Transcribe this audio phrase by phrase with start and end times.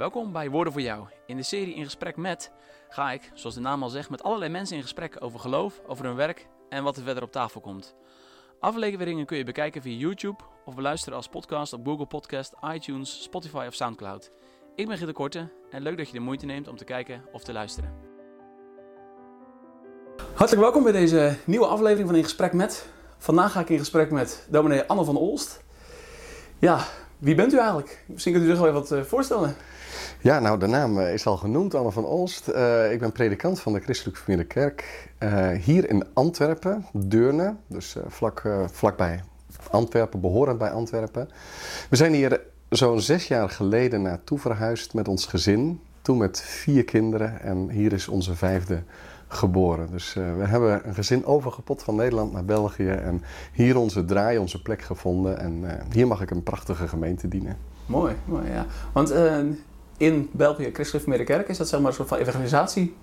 [0.00, 1.06] Welkom bij Woorden voor Jou.
[1.26, 2.52] In de serie In Gesprek met
[2.88, 6.04] ga ik, zoals de naam al zegt, met allerlei mensen in gesprek over geloof, over
[6.04, 7.94] hun werk en wat er verder op tafel komt.
[8.60, 13.64] Afleveringen kun je bekijken via YouTube of beluisteren als podcast op Google Podcast, iTunes, Spotify
[13.68, 14.30] of Soundcloud.
[14.74, 17.42] Ik ben Gitte Korte en leuk dat je de moeite neemt om te kijken of
[17.42, 17.94] te luisteren.
[20.34, 22.88] Hartelijk welkom bij deze nieuwe aflevering van In Gesprek met.
[23.18, 25.64] Vandaag ga ik in gesprek met dominee Anne van Olst.
[26.58, 26.84] Ja,
[27.20, 28.04] wie bent u eigenlijk?
[28.06, 29.54] Misschien kunt u zich wel even wat eh, voorstellen.
[30.20, 32.48] Ja, nou, de naam eh, is al genoemd, Anne van Olst.
[32.48, 35.08] Uh, ik ben predikant van de Christelijke Familie Kerk
[35.60, 39.22] hier in Antwerpen, Deurne, dus vlak, vlakbij
[39.70, 41.28] Antwerpen, behorend bij Antwerpen.
[41.90, 45.80] We zijn hier zo'n zes jaar geleden naartoe verhuisd met ons gezin.
[46.02, 48.82] Toen met vier kinderen en hier is onze vijfde
[49.32, 49.90] geboren.
[49.90, 54.62] Dus we hebben een gezin overgepot van Nederland naar België en hier onze draai, onze
[54.62, 55.38] plek gevonden.
[55.38, 57.56] En hier mag ik een prachtige gemeente dienen.
[57.86, 58.66] Mooi, mooi ja.
[58.92, 59.14] Want
[59.96, 62.94] in België, Christelijke Kerk, is dat zeg maar een soort van evangelisatie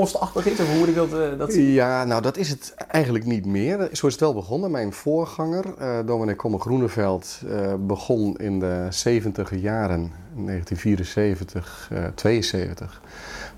[0.00, 0.60] postachtig is?
[0.60, 1.54] Of hoe moet ik dat, uh, dat?
[1.54, 3.88] Ja, nou dat is het eigenlijk niet meer.
[3.92, 4.70] Zo is het wel begonnen.
[4.70, 13.02] Mijn voorganger, uh, dominee Komme Groeneveld, uh, begon in de 70 jaren, 1974, 72,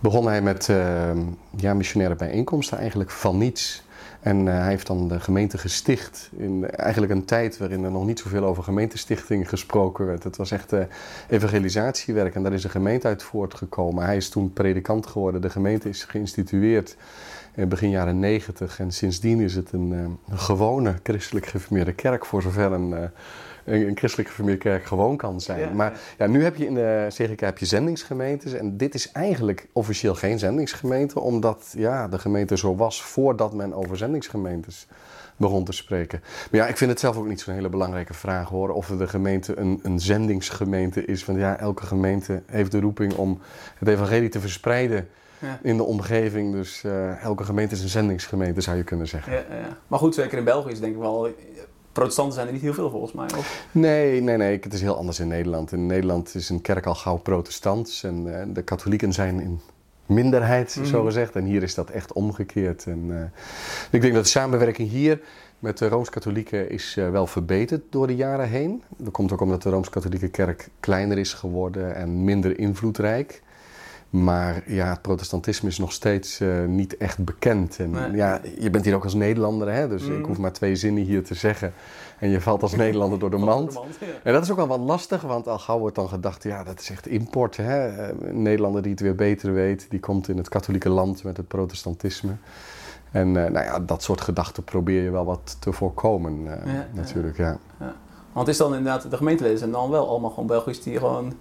[0.00, 0.70] begon hij met
[1.56, 3.82] ja, missionaire bijeenkomsten eigenlijk van niets.
[4.26, 8.18] En hij heeft dan de gemeente gesticht in eigenlijk een tijd waarin er nog niet
[8.18, 10.24] zoveel over gemeentestichting gesproken werd.
[10.24, 10.80] Het was echt uh,
[11.28, 14.04] evangelisatiewerk en daar is een gemeente uit voortgekomen.
[14.04, 15.40] Hij is toen predikant geworden.
[15.40, 16.96] De gemeente is geïnstitueerd
[17.54, 22.42] in begin jaren negentig en sindsdien is het een, een gewone christelijk geformeerde kerk voor
[22.42, 23.10] zover een
[23.66, 25.76] een, een christelijke familiekerk gewoon kan zijn.
[25.76, 28.52] Maar ja, nu heb je in de CGK heb je zendingsgemeentes.
[28.52, 33.74] En dit is eigenlijk officieel geen zendingsgemeente, omdat ja, de gemeente zo was voordat men
[33.74, 34.86] over zendingsgemeentes
[35.36, 36.20] begon te spreken.
[36.50, 38.68] Maar ja, ik vind het zelf ook niet zo'n hele belangrijke vraag hoor.
[38.68, 41.24] Of de gemeente een, een zendingsgemeente is.
[41.24, 43.40] Want ja, elke gemeente heeft de roeping om
[43.78, 45.08] het evangelie te verspreiden.
[45.38, 45.58] Ja.
[45.62, 46.52] in de omgeving.
[46.52, 49.32] Dus uh, elke gemeente is een zendingsgemeente, zou je kunnen zeggen.
[49.32, 49.76] Ja, ja.
[49.86, 51.28] Maar goed, zeker in België is denk ik wel
[51.96, 53.28] protestanten zijn er niet heel veel volgens mij.
[53.38, 53.66] Of?
[53.72, 54.58] Nee, nee, nee.
[54.62, 55.72] Het is heel anders in Nederland.
[55.72, 58.04] In Nederland is een kerk al gauw protestants.
[58.04, 59.60] En uh, de katholieken zijn in
[60.06, 60.84] minderheid, mm.
[60.84, 61.36] zo gezegd.
[61.36, 62.86] En hier is dat echt omgekeerd.
[62.86, 63.22] En, uh,
[63.90, 65.20] ik denk dat de samenwerking hier
[65.58, 68.82] met de Rooms-Katholieken is uh, wel verbeterd door de jaren heen.
[68.96, 73.42] Dat komt ook omdat de Rooms-Katholieke kerk kleiner is geworden en minder invloedrijk.
[74.10, 77.78] Maar ja, het protestantisme is nog steeds uh, niet echt bekend.
[77.78, 79.88] En ja, je bent hier ook als Nederlander, hè?
[79.88, 80.18] dus mm.
[80.18, 81.72] ik hoef maar twee zinnen hier te zeggen.
[82.18, 83.72] En je valt als Nederlander door de mand.
[83.72, 84.06] De mand ja.
[84.22, 86.80] En dat is ook wel wat lastig, want al gauw wordt dan gedacht, ja, dat
[86.80, 87.56] is echt import.
[87.56, 88.08] Hè?
[88.10, 91.48] Een Nederlander die het weer beter weet, die komt in het katholieke land met het
[91.48, 92.36] protestantisme.
[93.10, 96.86] En uh, nou ja, dat soort gedachten probeer je wel wat te voorkomen, uh, ja,
[96.92, 97.58] natuurlijk, ja.
[97.80, 97.94] ja.
[98.32, 101.32] Want is dan inderdaad, de gemeenteleden zijn dan wel allemaal gewoon Belgisch die gewoon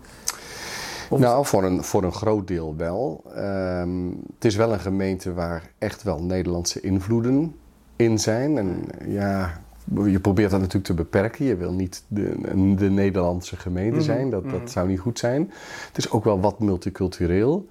[1.09, 3.23] nou, voor een, voor een groot deel wel.
[3.37, 7.55] Um, het is wel een gemeente waar echt wel Nederlandse invloeden
[7.95, 8.57] in zijn.
[8.57, 9.61] En ja,
[10.05, 11.45] je probeert dat natuurlijk te beperken.
[11.45, 14.29] Je wil niet de, de Nederlandse gemeente mhm, zijn.
[14.29, 14.67] Dat, dat mhm.
[14.67, 15.51] zou niet goed zijn.
[15.87, 17.67] Het is ook wel wat multicultureel.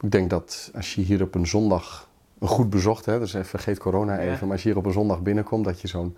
[0.00, 2.08] Ik denk dat als je hier op een zondag
[2.38, 5.22] een goed bezocht, hè, dus vergeet corona even, maar als je hier op een zondag
[5.22, 6.16] binnenkomt, dat je zo'n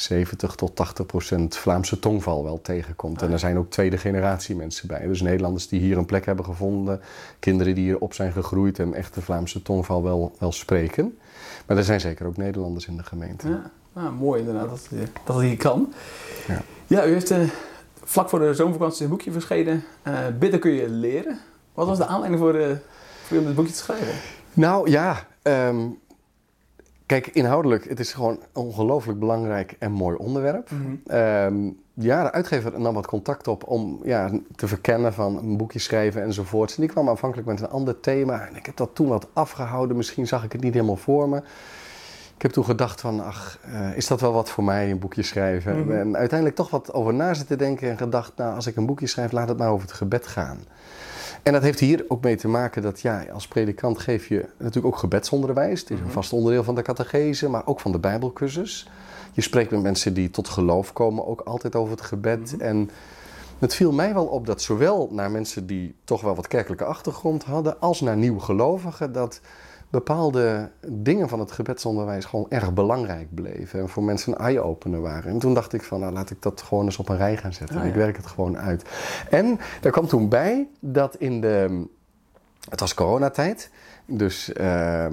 [0.00, 3.22] 70 tot 80 procent Vlaamse tongval wel tegenkomt.
[3.22, 5.06] En er zijn ook tweede generatie mensen bij.
[5.06, 7.00] Dus Nederlanders die hier een plek hebben gevonden,
[7.38, 11.18] kinderen die hierop zijn gegroeid en echt de Vlaamse tongval wel, wel spreken.
[11.66, 13.48] Maar er zijn zeker ook Nederlanders in de gemeente.
[13.48, 14.88] Ja, ah, mooi inderdaad dat,
[15.24, 15.92] dat het hier kan.
[16.46, 17.38] Ja, ja u heeft uh,
[18.04, 19.84] vlak voor de zomervakantie een boekje verschenen.
[20.08, 21.38] Uh, Bidden kun je leren.
[21.74, 22.66] Wat was de aanleiding voor, uh,
[23.22, 24.14] voor om dit boekje te schrijven?
[24.52, 25.98] Nou ja, um,
[27.08, 30.70] Kijk, inhoudelijk, het is gewoon een ongelooflijk belangrijk en mooi onderwerp.
[30.70, 30.82] Mhm.
[31.06, 35.78] Ehm, ja, de uitgever nam wat contact op om ja, te verkennen van een boekje
[35.78, 36.74] schrijven enzovoorts.
[36.74, 38.46] En die kwam aanvankelijk met een ander thema.
[38.46, 39.96] En ik heb dat toen wat afgehouden.
[39.96, 41.36] Misschien zag ik het niet helemaal voor me.
[42.36, 45.22] Ik heb toen gedacht van, ach, uh, is dat wel wat voor mij, een boekje
[45.22, 45.80] schrijven?
[45.80, 45.90] Mhm.
[45.90, 49.06] En uiteindelijk toch wat over na zitten denken en gedacht, nou, als ik een boekje
[49.06, 50.58] schrijf, laat het maar over het gebed gaan.
[51.42, 54.94] En dat heeft hier ook mee te maken dat ja, als predikant geef je natuurlijk
[54.94, 55.80] ook gebedsonderwijs.
[55.80, 56.12] Het is een mhm.
[56.12, 58.90] vast onderdeel van de catechese, maar ook van de bijbelcursus.
[59.32, 62.52] Je spreekt met mensen die tot geloof komen, ook altijd over het gebed.
[62.52, 62.60] Mhm.
[62.60, 62.90] En
[63.58, 67.44] het viel mij wel op dat zowel naar mensen die toch wel wat kerkelijke achtergrond
[67.44, 69.40] hadden, als naar nieuwgelovigen, dat
[69.90, 73.80] bepaalde dingen van het gebedsonderwijs gewoon erg belangrijk bleven.
[73.80, 75.30] En voor mensen een eye-opener waren.
[75.30, 77.52] En toen dacht ik van, nou laat ik dat gewoon eens op een rij gaan
[77.52, 77.80] zetten.
[77.80, 78.84] Oh, Ik werk het gewoon uit.
[79.30, 81.84] En er kwam toen bij dat in de...
[82.68, 83.70] Het was coronatijd.
[84.06, 84.52] Dus...
[84.60, 85.06] Uh,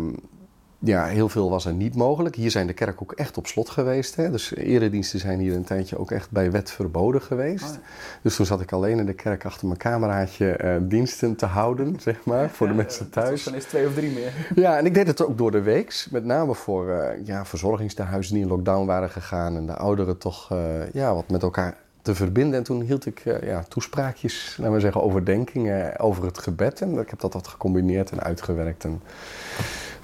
[0.85, 2.35] ja, heel veel was er niet mogelijk.
[2.35, 4.15] Hier zijn de kerk ook echt op slot geweest.
[4.15, 4.31] Hè?
[4.31, 7.63] Dus erediensten zijn hier een tijdje ook echt bij wet verboden geweest.
[7.63, 7.79] Oh ja.
[8.21, 11.99] Dus toen zat ik alleen in de kerk achter mijn cameraatje eh, diensten te houden,
[11.99, 13.43] zeg maar, voor de mensen thuis.
[13.43, 14.31] dan eens twee of drie meer.
[14.55, 16.07] Ja, en ik deed het ook door de week.
[16.11, 19.55] Met name voor eh, ja, verzorgingstehuizen die in lockdown waren gegaan.
[19.55, 22.57] En de ouderen toch eh, ja, wat met elkaar te verbinden.
[22.57, 26.81] En toen hield ik ja, toespraakjes, laten we zeggen, overdenkingen over het gebed.
[26.81, 28.83] En ik heb dat wat gecombineerd en uitgewerkt.
[28.83, 29.01] En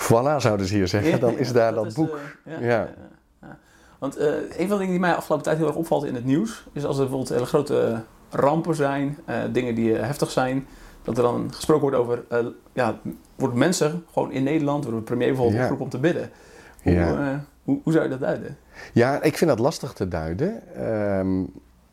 [0.01, 1.19] voilà, zouden ze hier zeggen.
[1.19, 2.17] Dan is daar dat is, boek.
[2.45, 2.89] eh, ja.
[3.99, 6.25] Want eh, een van de dingen die mij afgelopen tijd heel erg opvalt in het
[6.25, 10.67] nieuws, is als er bijvoorbeeld hele grote rampen zijn, eh, dingen die heftig zijn,
[11.03, 12.23] dat er dan gesproken wordt over,
[12.73, 12.99] ja,
[13.35, 15.61] worden mensen gewoon in Nederland, wordt de premier bijvoorbeeld Ja.
[15.69, 16.31] opgeroepen om te bidden.
[16.83, 17.43] Hoe, Ja.
[17.63, 18.57] hoe, hoe zou je dat duiden?
[18.93, 20.75] Ja, ik vind dat lastig te duiden.
[20.75, 21.41] Ehm,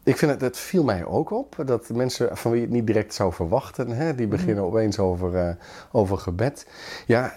[0.02, 2.86] ik vind het, het viel mij ook op dat mensen van wie je het niet
[2.86, 5.56] direct zou verwachten, hè, die beginnen opeens over,
[5.92, 6.66] over gebed.
[7.06, 7.32] Ja,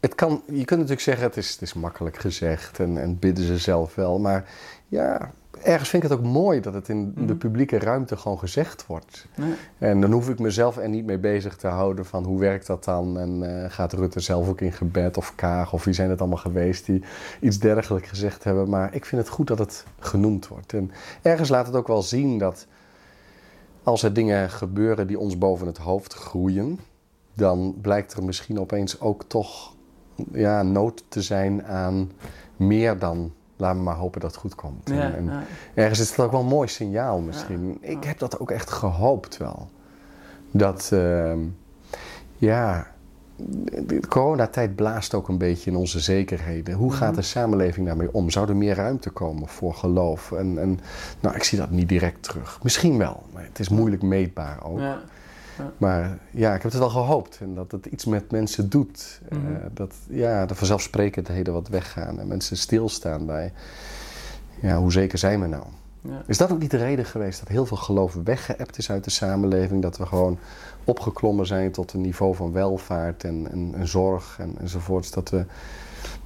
[0.00, 3.44] het kan, je kunt natuurlijk zeggen het is, het is makkelijk gezegd en, en bidden
[3.44, 4.18] ze zelf wel.
[4.18, 4.50] Maar
[4.88, 5.30] ja,
[5.62, 7.36] ergens vind ik het ook mooi dat het in de Mhm.
[7.36, 9.26] publieke ruimte gewoon gezegd wordt.
[9.36, 9.54] Nee.
[9.78, 12.84] En dan hoef ik mezelf er niet mee bezig te houden van hoe werkt dat
[12.84, 13.18] dan?
[13.18, 16.38] En eh, gaat Rutte zelf ook in gebed of Kaag of wie zijn het allemaal
[16.38, 17.02] geweest die
[17.40, 18.68] iets dergelijks gezegd hebben.
[18.68, 20.72] Maar ik vind het goed dat het genoemd wordt.
[20.72, 20.90] En
[21.22, 22.66] ergens laat het ook wel zien dat
[23.82, 26.78] als er dingen gebeuren die ons boven het hoofd groeien,
[27.34, 29.74] dan blijkt er misschien opeens ook toch
[30.32, 32.10] ja, nood te zijn aan
[32.56, 33.32] meer dan.
[33.56, 34.88] Laten we maar hopen dat het goed komt.
[34.88, 35.42] Ja, En- en ja.
[35.74, 37.78] Ergens is het ook wel een mooi signaal misschien.
[37.80, 39.68] Ik heb dat ook echt gehoopt wel.
[40.50, 41.38] Dat, ehm,
[42.36, 42.86] ja,
[43.86, 46.74] de coronatijd blaast ook een beetje in onze zekerheden.
[46.74, 48.30] Hoe gaat de samenleving daarmee om?
[48.30, 50.32] Zou er meer ruimte komen voor geloof?
[50.32, 50.80] En, en
[51.20, 52.58] nou, ik zie dat niet direct terug.
[52.62, 54.78] Misschien wel, maar het is moeilijk meetbaar ook.
[55.58, 55.70] Ja.
[55.78, 57.38] Maar ja, ik heb het wel gehoopt.
[57.40, 59.20] En dat het iets met mensen doet.
[59.28, 59.52] Eh, Mhm.
[59.72, 62.20] dat ja, de vanzelfsprekendheden wat weggaan.
[62.20, 63.52] En mensen stilstaan bij...
[64.60, 65.64] Ja, hoe zeker zijn we nou?
[66.02, 66.22] Ja.
[66.26, 69.10] Is dat ook niet de reden geweest dat heel veel geloof weggeëpt is uit de
[69.10, 69.82] samenleving?
[69.82, 70.38] Dat we gewoon
[70.84, 75.10] opgeklommen zijn tot een niveau van welvaart en, en, en zorg en, enzovoorts.
[75.10, 75.44] Dat we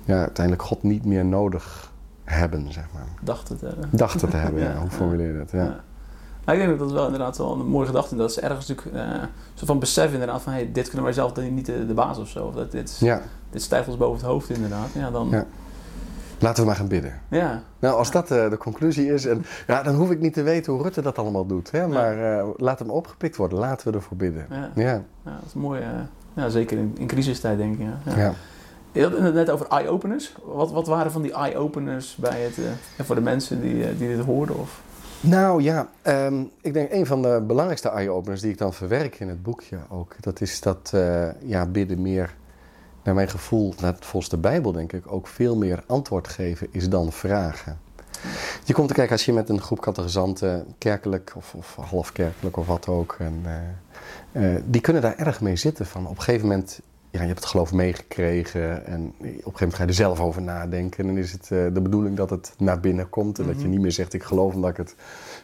[0.04, 1.92] ja, uiteindelijk God niet meer nodig
[2.24, 3.06] hebben, zeg maar.
[3.22, 3.62] Dacht het.
[3.62, 3.70] eh.
[3.90, 4.76] Dachten te hebben, ja.
[4.78, 5.50] Hoe formuleer je dat?
[5.50, 5.80] Ja.
[6.46, 6.52] Ja.
[6.52, 8.20] Maar ik denk dat dat wel inderdaad wel een mooie gedachte is.
[8.20, 8.96] Dat is ergens natuurlijk
[9.54, 12.28] zo van besef inderdaad van hey, dit kunnen wij zelf niet de, de baas of
[12.28, 12.46] zo.
[12.46, 13.20] Of dat dit, ja,
[13.50, 14.88] dit stijgt ons boven het hoofd inderdaad.
[14.94, 15.36] Ja, dan, Ja.
[15.36, 15.44] ja.
[16.38, 17.20] laten we maar gaan bidden.
[17.78, 20.72] Nou, als dat eh, de conclusie is, en, ja, dan hoef ik niet te weten
[20.72, 21.70] hoe Rutte dat allemaal doet.
[21.70, 21.86] Hè?
[21.88, 24.46] Maar eh, laat hem opgepikt worden, laten we ervoor bidden.
[24.50, 24.70] Ja.
[24.74, 25.82] Ja, Ja, dat is mooi.
[26.34, 27.86] ja, zeker in, in crisistijd denk ik.
[27.86, 28.12] Ja.
[28.12, 28.18] Ja.
[28.18, 28.32] ja.
[28.92, 30.34] Je had het net over eye-openers.
[30.44, 32.54] Wat, wat waren van die eye-openers bij het,
[32.98, 34.58] ja, voor de mensen die, die dit hoorden?
[34.58, 34.80] Of?
[35.24, 39.28] Nou ja, ehm, ik denk een van de belangrijkste eye-openers die ik dan verwerk in
[39.28, 42.34] het boekje ook, dat is dat eh, ja, bidden meer,
[43.02, 46.88] naar mijn gevoel, naar, volgens de Bijbel denk ik, ook veel meer antwoord geven is
[46.88, 47.78] dan vragen.
[48.64, 52.66] Je komt te kijken als je met een groep catechisanten, kerkelijk of, of halfkerkelijk of
[52.66, 56.48] wat ook, en, eh, eh, die kunnen daar erg mee zitten van op een gegeven
[56.48, 56.80] moment,
[57.14, 60.20] ja, je hebt het geloof meegekregen en op een gegeven moment ga je er zelf
[60.20, 63.46] over nadenken en dan is het eh, de bedoeling dat het naar binnen komt en
[63.46, 63.70] dat je Mhm.
[63.70, 64.94] niet meer zegt ik geloof omdat ik het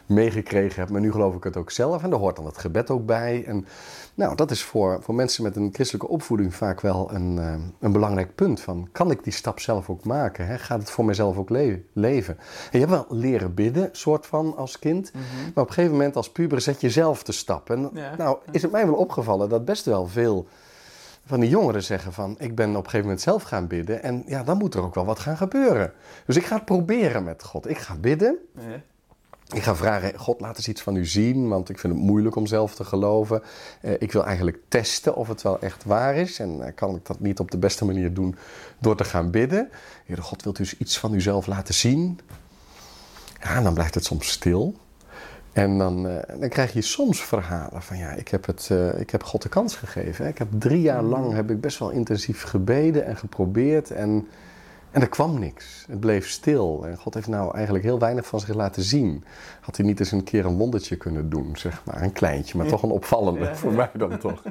[0.05, 2.89] meegekregen heb, maar nu geloof ik het ook zelf en daar hoort dan het gebed
[2.89, 3.43] ook bij.
[3.45, 3.65] En
[4.15, 7.91] nou, dat is voor, voor mensen met een christelijke opvoeding vaak wel een, eh, een
[7.91, 10.47] belangrijk punt van, kan ik die stap zelf ook maken?
[10.47, 10.57] Hè?
[10.57, 12.37] Gaat het voor mezelf ook le- leven?
[12.71, 16.15] En je hebt wel leren bidden, soort van, als kind, maar op een gegeven moment
[16.15, 17.69] als puber zet je zelf de stap.
[17.69, 18.15] En Ja.
[18.17, 20.47] nou is het mij wel opgevallen dat best wel veel
[21.25, 22.35] van die jongeren zeggen van...
[22.39, 24.03] ik ben op een gegeven moment zelf gaan bidden...
[24.03, 25.93] en ja, dan moet er ook wel wat gaan gebeuren.
[26.25, 27.69] Dus ik ga het proberen met God.
[27.69, 28.37] Ik ga bidden.
[28.55, 28.81] Ja.
[29.53, 31.47] Ik ga vragen, God, laat eens iets van u zien...
[31.47, 33.43] want ik vind het moeilijk om zelf te geloven.
[33.81, 36.39] Eh, ik wil eigenlijk testen of het wel echt waar is...
[36.39, 38.35] en eh, kan ik dat niet op de beste manier doen
[38.79, 39.69] door te gaan bidden.
[40.05, 42.19] Heer God, wilt u eens iets van uzelf laten zien?
[43.41, 44.75] Ja, dan blijft het soms stil...
[45.53, 49.09] En dan, eh, dan krijg je soms verhalen van ja, ik heb, het, eh, ik
[49.09, 50.23] heb God de kans gegeven.
[50.25, 50.29] Hè.
[50.31, 54.27] Ik heb drie jaar lang heb ik best wel intensief gebeden en geprobeerd en,
[54.91, 55.85] en er kwam niks.
[55.89, 59.23] Het bleef stil en God heeft nou eigenlijk heel weinig van zich laten zien.
[59.61, 62.01] Had hij niet eens een keer een wondertje kunnen doen, zeg maar.
[62.01, 62.71] Een kleintje, maar Ja.
[62.71, 64.43] toch een opvallende Ja, voor mij dan toch.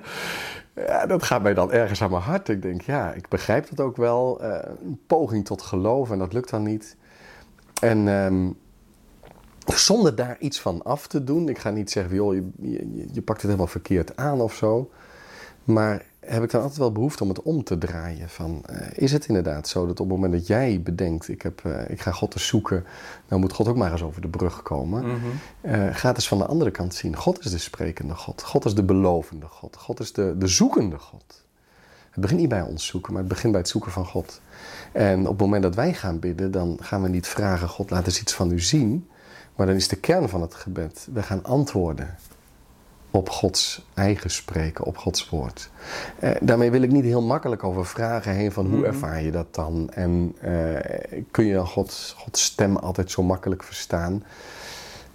[0.74, 2.48] Ja, dat gaat mij dan ergens aan mijn hart.
[2.48, 4.40] Ik denk ja, ik begrijp het ook wel.
[4.42, 6.96] eh, een poging tot geloof en dat lukt dan niet.
[7.80, 8.08] En...
[8.08, 8.48] ehm,
[9.66, 11.48] zonder daar iets van af te doen.
[11.48, 14.90] Ik ga niet zeggen, joh, je, je, je pakt het helemaal verkeerd aan of zo.
[15.64, 18.28] Maar heb ik dan altijd wel behoefte om het om te draaien.
[18.28, 21.28] Van, eh, is het inderdaad zo dat op het moment dat jij bedenkt...
[21.28, 22.84] Ik, heb, eh, ik ga God eens zoeken,
[23.28, 25.06] nou moet God ook maar eens over de brug komen.
[25.06, 25.16] Mhm.
[25.60, 27.16] Eh, ga het eens van de andere kant zien.
[27.16, 28.42] God is de sprekende God.
[28.42, 29.76] God is de belovende God.
[29.76, 31.44] God is de, de zoekende God.
[32.10, 34.40] Het begint niet bij ons zoeken, maar het begint bij het zoeken van God.
[34.92, 38.06] En op het moment dat wij gaan bidden, dan gaan we niet vragen: God, laat
[38.06, 39.08] eens iets van u zien.
[39.60, 42.16] Maar dan is de kern van het gebed: we gaan antwoorden
[43.10, 45.70] op Gods eigen spreken, op Gods woord.
[46.18, 48.84] Eh, daarmee wil ik niet heel makkelijk over vragen heen van hoe Mhm.
[48.86, 49.90] ervaar je dat dan?
[49.92, 54.24] En eh, kun je Gods, Gods stem altijd zo makkelijk verstaan?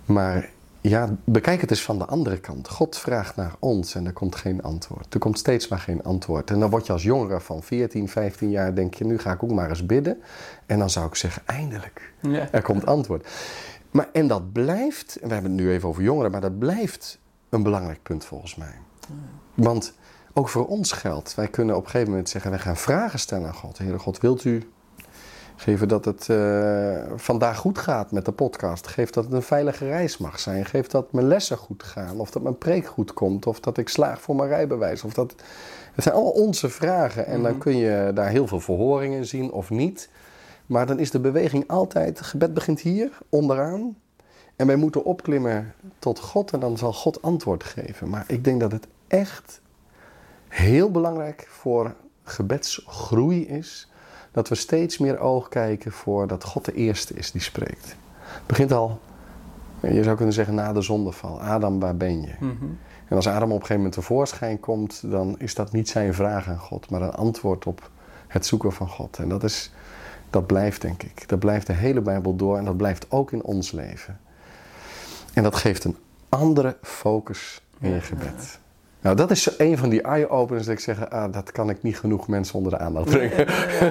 [0.05, 0.49] Maar
[0.81, 2.69] ja, bekijk het eens van de andere kant.
[2.69, 5.13] God vraagt naar ons en er komt geen antwoord.
[5.13, 6.49] Er komt steeds maar geen antwoord.
[6.51, 9.43] En dan word je als jongere van 14, 15 jaar, denk je, nu ga ik
[9.43, 10.21] ook maar eens bidden.
[10.65, 12.13] En dan zou ik zeggen, eindelijk.
[12.21, 12.47] Ja.
[12.51, 13.27] Er komt antwoord.
[13.95, 17.19] Maar, en dat blijft, en we hebben het nu even over jongeren, maar dat blijft
[17.49, 18.75] een belangrijk punt volgens mij.
[19.53, 19.93] Want
[20.33, 23.47] ook voor ons geldt, wij kunnen op een gegeven moment zeggen, wij gaan vragen stellen
[23.47, 23.77] aan God.
[23.77, 24.69] Heere God, wilt u
[25.55, 28.87] geven dat het eh, vandaag goed gaat met de podcast?
[28.87, 30.65] Geef dat het een veilige reis mag zijn?
[30.65, 32.19] Geef dat mijn lessen goed gaan?
[32.19, 33.47] Of dat mijn preek goed komt?
[33.47, 35.03] Of dat ik slaag voor mijn rijbewijs?
[35.03, 35.35] Of dat...
[35.93, 37.59] Het zijn allemaal onze vragen en dan Mhm.
[37.59, 40.09] kun je daar heel veel verhoringen zien of niet.
[40.65, 43.97] Maar dan is de beweging altijd, het gebed begint hier, onderaan.
[44.55, 48.09] En wij moeten opklimmen tot God en dan zal God antwoord geven.
[48.09, 49.61] Maar ik denk dat het echt
[50.47, 53.89] heel belangrijk voor gebedsgroei is...
[54.31, 57.95] dat we steeds meer oog kijken voor dat God de eerste is die spreekt.
[58.17, 58.99] Het begint al,
[59.81, 61.41] je zou kunnen zeggen, na de zondeval.
[61.41, 62.33] Adam, waar ben je?
[62.39, 62.65] Mhm.
[63.07, 66.47] En als Adam op een gegeven moment tevoorschijn komt, dan is dat niet zijn vraag
[66.47, 67.89] aan God, maar een antwoord op
[68.27, 69.17] het zoeken van God.
[69.17, 69.71] En dat, is,
[70.29, 71.27] dat blijft, denk ik.
[71.27, 74.19] Dat blijft de hele Bijbel door en dat blijft ook in ons leven.
[75.33, 75.97] En dat geeft een
[76.29, 78.59] andere focus in je gebed.
[79.05, 81.83] Nou, dat is zo een van die eye-openers dat ik zeg, ah, dat kan ik
[81.83, 83.37] niet genoeg mensen onder de aandacht brengen.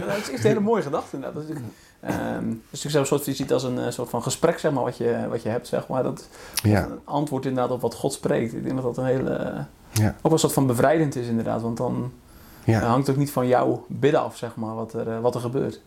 [0.06, 1.34] dat is een hele mooie gedachte inderdaad.
[1.34, 4.08] Dat is natuurlijk, ehm, dat is natuurlijk zo'n soort, je ziet als een eh, soort
[4.08, 6.02] van gesprek, zeg maar, wat je, wat je hebt, zeg maar.
[6.02, 6.28] Dat,
[6.62, 8.52] Ja, Een antwoord inderdaad op wat God spreekt.
[8.52, 11.62] Ik denk dat dat een hele, ja, ook wel een soort van bevrijdend is inderdaad.
[11.62, 12.12] Want dan
[12.64, 12.80] ja.
[12.80, 15.40] hangt het ook niet van jouw bidden af, zeg maar, wat er, eh, wat er
[15.40, 15.80] gebeurt.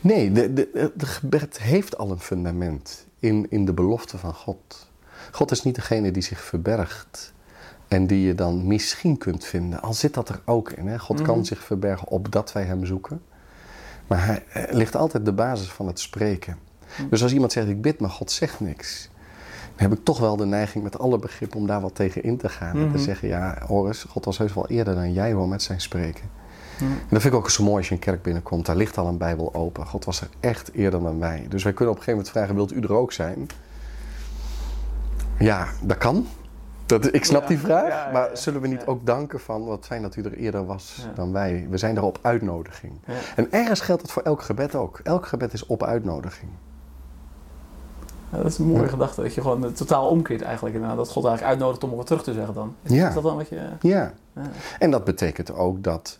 [0.00, 4.88] Nee, de, de, de gebed heeft al een fundament in, in de belofte van God.
[5.32, 7.32] God is niet degene die zich verbergt
[7.88, 9.80] en die je dan misschien kunt vinden.
[9.82, 10.86] Al zit dat er ook in.
[10.86, 10.98] Hè?
[10.98, 11.26] God Mhm.
[11.26, 13.22] kan zich verbergen opdat wij hem zoeken.
[14.06, 16.58] Maar hij er ligt altijd de basis van het spreken.
[16.98, 17.08] Mhm.
[17.08, 19.08] Dus als iemand zegt, ik bid, maar God zegt niks.
[19.76, 22.36] Dan heb ik toch wel de neiging met alle begrip om daar wat tegen in
[22.36, 22.76] te gaan.
[22.76, 22.92] En Mhm.
[22.96, 26.30] te zeggen, ja, Horus, God was heus wel eerder dan jij hoor met zijn spreken.
[26.80, 28.66] En dat vind ik ook zo mooi als je een kerk binnenkomt.
[28.66, 29.86] Daar ligt al een Bijbel open.
[29.86, 31.46] God was er echt eerder dan wij.
[31.48, 33.46] Dus wij kunnen op een gegeven moment vragen: wilt u er ook zijn?
[35.38, 36.26] Ja, dat kan.
[36.86, 37.88] Dat, ik snap Ja, die vraag.
[37.88, 41.06] ja, maar zullen we niet ook danken van wat fijn dat u er eerder was
[41.14, 41.66] dan wij?
[41.70, 42.92] We zijn er op uitnodiging.
[43.36, 45.00] En ergens geldt het voor elk gebed ook.
[45.02, 46.50] Elk gebed is op uitnodiging.
[48.30, 48.88] Ja, dat is een mooie Ja.
[48.88, 50.74] gedachte, dat je gewoon het totaal omkeert eigenlijk.
[50.74, 50.98] inderdaad.
[50.98, 52.74] Dat God eigenlijk uitnodigt om wat terug te zeggen dan.
[52.82, 53.08] Is, Ja.
[53.08, 53.54] is dat dan wat je...
[53.80, 54.12] Ja.
[54.34, 54.42] Ja.
[54.78, 56.18] En dat betekent ook dat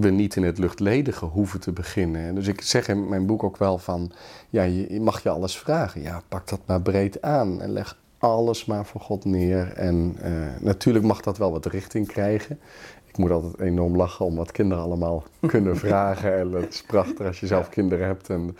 [0.00, 2.34] we niet in het luchtledige hoeven te beginnen.
[2.34, 4.12] Dus ik zeg in mijn boek ook wel van,
[4.50, 6.02] ja, je mag je alles vragen.
[6.02, 9.72] Ja, pak dat maar breed aan en leg alles maar voor God neer.
[9.72, 12.60] En eh, natuurlijk mag dat wel wat richting krijgen.
[13.06, 16.38] Ik moet altijd enorm lachen om wat kinderen allemaal kunnen vragen.
[16.38, 18.30] En het is prachtig als je zelf kinderen hebt.
[18.30, 18.56] En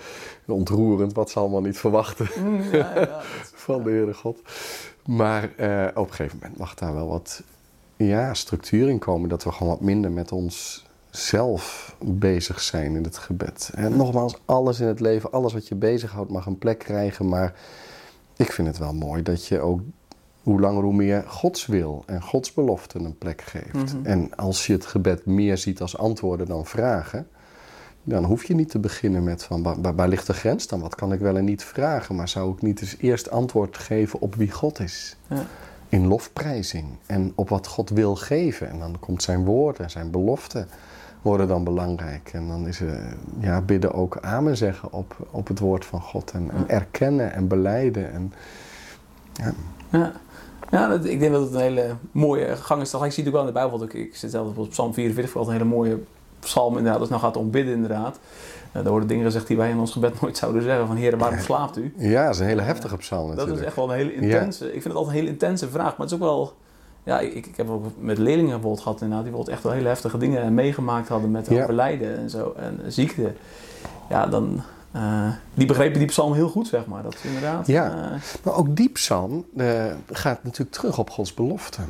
[0.46, 3.20] ontroerend wat ze allemaal niet verwachten Mm, ja, ja,
[3.66, 4.42] van de Heere God.
[5.06, 7.42] Maar eh, op een gegeven moment mag daar wel wat
[7.96, 9.28] ja, structuur in komen.
[9.28, 10.86] Dat we gewoon wat minder met ons
[11.18, 13.70] zelf bezig zijn in het gebed.
[13.74, 17.28] En nogmaals, alles in het leven, alles wat je bezighoudt mag een plek krijgen.
[17.28, 17.54] Maar
[18.36, 19.80] ik vind het wel mooi dat je ook
[20.42, 23.94] hoe langer hoe meer Gods wil en Gods beloften een plek geeft.
[23.94, 24.06] Mhm.
[24.06, 27.28] En als je het gebed meer ziet als antwoorden dan vragen...
[28.02, 30.80] Dan hoef je niet te beginnen met van waar, waar- ligt de grens dan?
[30.80, 32.14] Wat kan ik wel en niet vragen?
[32.14, 35.16] Maar zou ik niet eens eerst antwoord geven op wie God is?
[35.26, 35.46] Ja.
[35.88, 38.70] In lofprijzing en op wat God wil geven.
[38.70, 40.68] En dan komt zijn woord en zijn beloften
[41.22, 42.30] worden dan belangrijk.
[42.32, 46.30] En dan is er, ja, bidden ook amen zeggen op, op het woord van God.
[46.30, 48.12] En, en erkennen en beleiden.
[48.12, 48.32] En,
[49.32, 49.52] ja,
[49.90, 50.12] Ja,
[50.70, 52.94] ja dat, ik denk dat het een hele mooie gang is.
[52.94, 53.82] Ik zie het ook wel in de Bijbel.
[53.82, 55.98] Ik, ik zit zelf op Psalm 44, voor een hele mooie
[56.40, 57.00] psalm inderdaad.
[57.00, 58.18] Als het nou gaat om bidden inderdaad.
[58.68, 60.86] Uh, daar worden dingen gezegd die wij in ons gebed nooit zouden zeggen.
[60.86, 61.94] Van heren, waarom slaapt u?
[61.96, 63.60] ja, dat is een hele heftige psalm Dat natuurlijk.
[63.60, 64.64] is echt wel een hele intense...
[64.64, 65.96] Ik vind het altijd een hele intense vraag.
[65.96, 66.54] Maar het is ook wel...
[67.08, 69.24] Ja, ik, ik heb ook met leerlingen bijvoorbeeld gehad inderdaad.
[69.24, 71.62] Die bijvoorbeeld echt wel hele heftige dingen meegemaakt hadden met Ja.
[71.62, 72.54] overlijden en zo.
[72.56, 73.32] En ziekte.
[74.08, 74.60] Ja, dan...
[74.92, 77.02] eh, die begrepen die psalm heel goed, zeg maar.
[77.02, 77.66] Dat is inderdaad...
[77.66, 78.10] Ja.
[78.12, 81.80] eh, Maar ook die psalm eh, gaat natuurlijk terug op Gods belofte.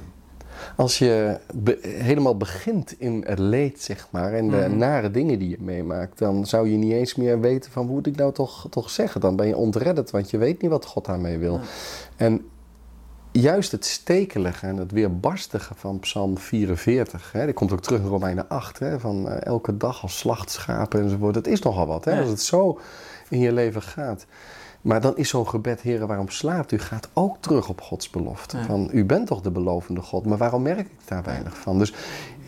[0.77, 4.77] Als je be- helemaal begint in het leed, zeg maar, en de Mhm.
[4.77, 8.07] nare dingen die je meemaakt, dan zou je niet eens meer weten van hoe moet
[8.07, 9.21] ik nou toch, toch zeggen.
[9.21, 11.53] Dan ben je ontredderd, want je weet niet wat God daarmee wil.
[11.55, 11.61] Ja.
[12.17, 12.45] En
[13.41, 17.33] juist het stekelige en het weerbarstige van Psalm 44.
[17.33, 18.79] Hè, dat komt ook terug in Romeinen 8.
[18.79, 21.35] Hè, van eh, elke dag als slachtschapen enzovoort.
[21.35, 22.05] Dat is nogal wat.
[22.05, 22.21] Hè, Ja.
[22.21, 22.81] Als het zo
[23.29, 24.27] in je leven gaat.
[24.81, 26.79] Maar dan is zo'n gebed, heren, waarom slaapt u?
[26.79, 28.57] Gaat ook terug op Gods belofte.
[28.57, 28.65] Ja.
[28.65, 31.79] Van, u bent toch de belovende God, maar waarom merk ik daar weinig van?
[31.79, 31.95] Dus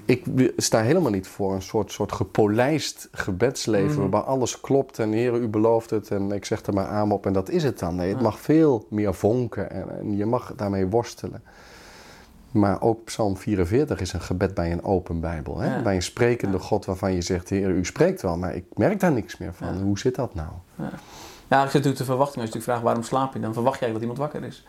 [0.04, 3.90] ik sta helemaal niet voor een soort, soort gepolijst gebedsleven...
[3.90, 4.00] Mhm.
[4.00, 7.26] waarbij alles klopt en heren, u belooft het en ik zeg er maar aan op
[7.26, 7.94] en dat is het dan.
[7.94, 8.22] Nee, het Ja.
[8.22, 11.42] mag veel meer vonken en, en je mag daarmee worstelen.
[12.50, 15.58] Maar ook Psalm 44 is een gebed bij een open Bijbel.
[15.58, 15.76] Hè?
[15.76, 15.82] Ja.
[15.82, 16.62] Bij een sprekende Ja.
[16.62, 17.48] God waarvan je zegt...
[17.48, 19.80] Heer, u spreekt wel, maar ik merk daar niks meer van.
[19.82, 20.48] Hoe zit dat nou?
[20.76, 22.18] Ja, ik zit natuurlijk de verwachting.
[22.18, 24.66] Als je natuurlijk vraagt waarom slaap je, dan verwacht je eigenlijk dat iemand wakker is.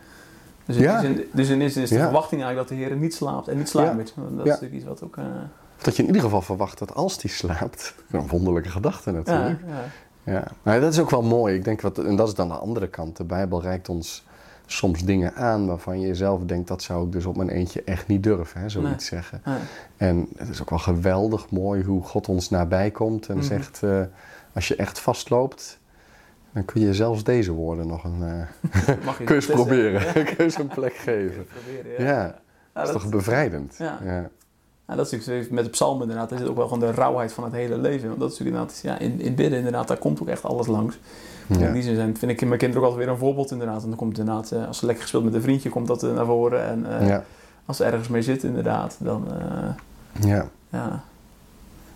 [0.74, 1.02] Dus in, Ja.
[1.02, 2.02] zin, dus in die zin is de Ja.
[2.04, 3.98] verwachting eigenlijk dat de Heer niet slaapt en niet slaapt.
[3.98, 4.34] Dat is Ja.
[4.44, 5.18] natuurlijk iets wat ook...
[5.18, 5.26] eh,
[5.82, 7.96] dat je in ieder geval verwacht dat als die slaapt...
[8.12, 9.60] Een wonderlijke gedachte ja, natuurlijk.
[9.68, 10.32] ja.
[10.34, 10.44] Ja.
[10.64, 11.56] Maar dat is ook wel mooi.
[11.56, 13.18] Ik denk wat, en dat is dan de andere kant.
[13.18, 14.26] De Bijbel reikt ons
[14.66, 16.68] soms dingen aan waarvan je zelf denkt...
[16.68, 19.22] dat zou ik dus op mijn eentje echt niet durven, hè, zoiets Nee.
[19.22, 19.42] zeggen.
[19.46, 19.58] ja.
[19.98, 23.46] En het is ook wel geweldig mooi hoe God ons nabij komt en Mhm.
[23.46, 24.02] zegt: eh,
[24.54, 25.80] Als je echt vastloopt,
[26.54, 28.20] dan kun je zelfs deze woorden nog een.
[29.06, 29.54] Mag je testen.
[29.54, 30.14] proberen, Ja.
[30.30, 31.46] je eens een plek geven.
[31.46, 32.24] proberen, Ja, ja.
[32.24, 32.34] dat
[32.74, 33.76] Ja, is dat, toch bevrijdend?
[33.78, 34.00] Ja.
[34.04, 34.30] ja.
[34.88, 36.32] ja, dat is natuurlijk met de psalmen inderdaad.
[36.32, 38.08] Er zit ook wel gewoon de rauwheid van het hele leven.
[38.08, 39.00] Want dat is natuurlijk inderdaad...
[39.00, 41.00] Ja, in, in bidden inderdaad, daar komt ook echt alles langs.
[41.48, 41.68] Ja.
[41.68, 43.82] In die zin zijn, vind ik in mijn kinderen ook altijd weer een voorbeeld inderdaad.
[43.84, 46.14] En dan komt inderdaad, eh, als ze lekker gespeeld met een vriendje, komt dat eh,
[46.14, 46.64] naar voren.
[46.64, 46.86] En
[47.66, 49.28] als ze ergens mee zitten inderdaad, dan...
[50.20, 50.48] Ja.
[50.70, 51.04] Ja.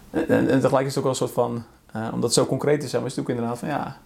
[0.09, 2.83] En, en, en tegelijk is het ook wel een soort van, omdat het zo concreet
[2.83, 3.97] is, maar is het ook inderdaad van ja,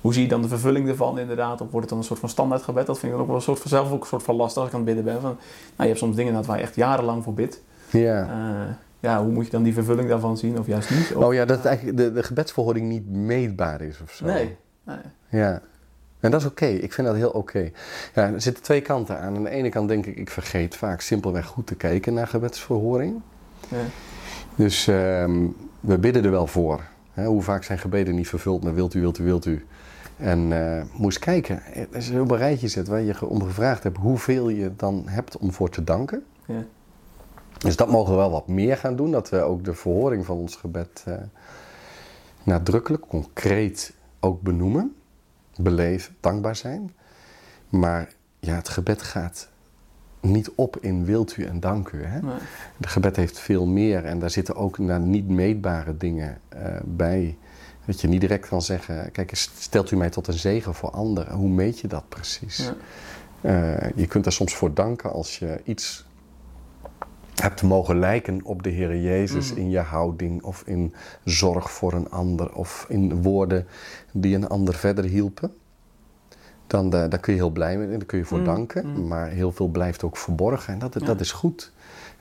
[0.00, 1.60] hoe zie je dan de vervulling ervan inderdaad?
[1.60, 2.86] Of wordt het dan een soort van standaard gebed?
[2.86, 4.58] Dat vind ik dan ook wel een soort van, zelf ook een soort van lastig
[4.62, 5.20] als ik aan het bidden ben.
[5.22, 5.38] Van, nou,
[5.76, 7.62] je hebt soms dingen waar je echt jarenlang voor bidt.
[7.90, 8.22] ja.
[8.22, 11.12] Eh, ja, hoe moet je dan die vervulling daarvan zien of juist niet?
[11.14, 14.24] Of- Oh ja, dat eigenlijk de, de gebedsverhouding niet meetbaar is of zo.
[14.24, 14.56] Nee.
[14.84, 14.96] nee.
[15.28, 15.60] Ja.
[16.20, 16.66] En dat is oké.
[16.66, 17.70] Ik vind dat heel oké.
[18.14, 19.36] Ja, er zitten twee kanten aan.
[19.36, 23.20] Aan de ene kant denk ik, ik vergeet vaak simpelweg goed te kijken naar gebedsverhoring.
[23.68, 23.76] Ja.
[24.54, 25.46] Dus ehm,
[25.80, 26.80] we bidden er wel voor.
[27.18, 29.66] Hè, hoe vaak zijn gebeden niet vervuld met wilt u, wilt u, wilt u.
[30.16, 31.62] En eh moest kijken,
[31.94, 35.36] als je op een rijtje zet waar je om gevraagd hebt hoeveel je dan hebt
[35.36, 36.24] om voor te danken.
[36.46, 36.64] Ja.
[37.58, 39.10] Dus dat mogen we wel wat meer gaan doen.
[39.10, 41.14] Dat we ook de verhoring van ons gebed eh,
[42.42, 44.94] nadrukkelijk, concreet ook benoemen.
[45.56, 46.92] Beleven, dankbaar zijn.
[47.68, 49.47] Maar ja, het gebed gaat
[50.20, 52.04] niet op in wilt u en dank u.
[52.04, 52.20] Hè?
[52.20, 52.34] Nee.
[52.76, 57.36] De gebed heeft veel meer en daar zitten ook nou, niet meetbare dingen eh, bij.
[57.86, 61.34] Dat je niet direct kan zeggen, kijk, stelt u mij tot een zegen voor anderen.
[61.34, 62.56] Hoe meet je dat precies?
[62.56, 62.74] Ja.
[63.40, 66.06] Eh, je kunt daar soms voor danken als je iets
[67.34, 69.60] hebt mogen lijken op de Heer Jezus Mhm.
[69.60, 73.66] in je houding of in zorg voor een ander of in woorden
[74.12, 75.52] die een ander verder hielpen.
[76.68, 78.46] Dan, eh, daar kun je heel blij mee en daar kun je voor Mhm.
[78.46, 78.86] danken.
[78.90, 79.06] Mhm.
[79.06, 81.06] Maar heel veel blijft ook verborgen en dat, Ja.
[81.06, 81.72] dat is goed.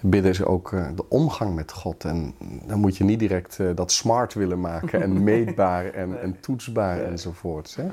[0.02, 2.06] Bidden is ook eh, de omgang met God.
[2.06, 2.34] En
[2.66, 6.18] dan moet je niet direct eh, dat smart willen maken en meetbaar en, Nee.
[6.20, 7.76] en toetsbaar enzovoorts.
[7.76, 7.84] Hè?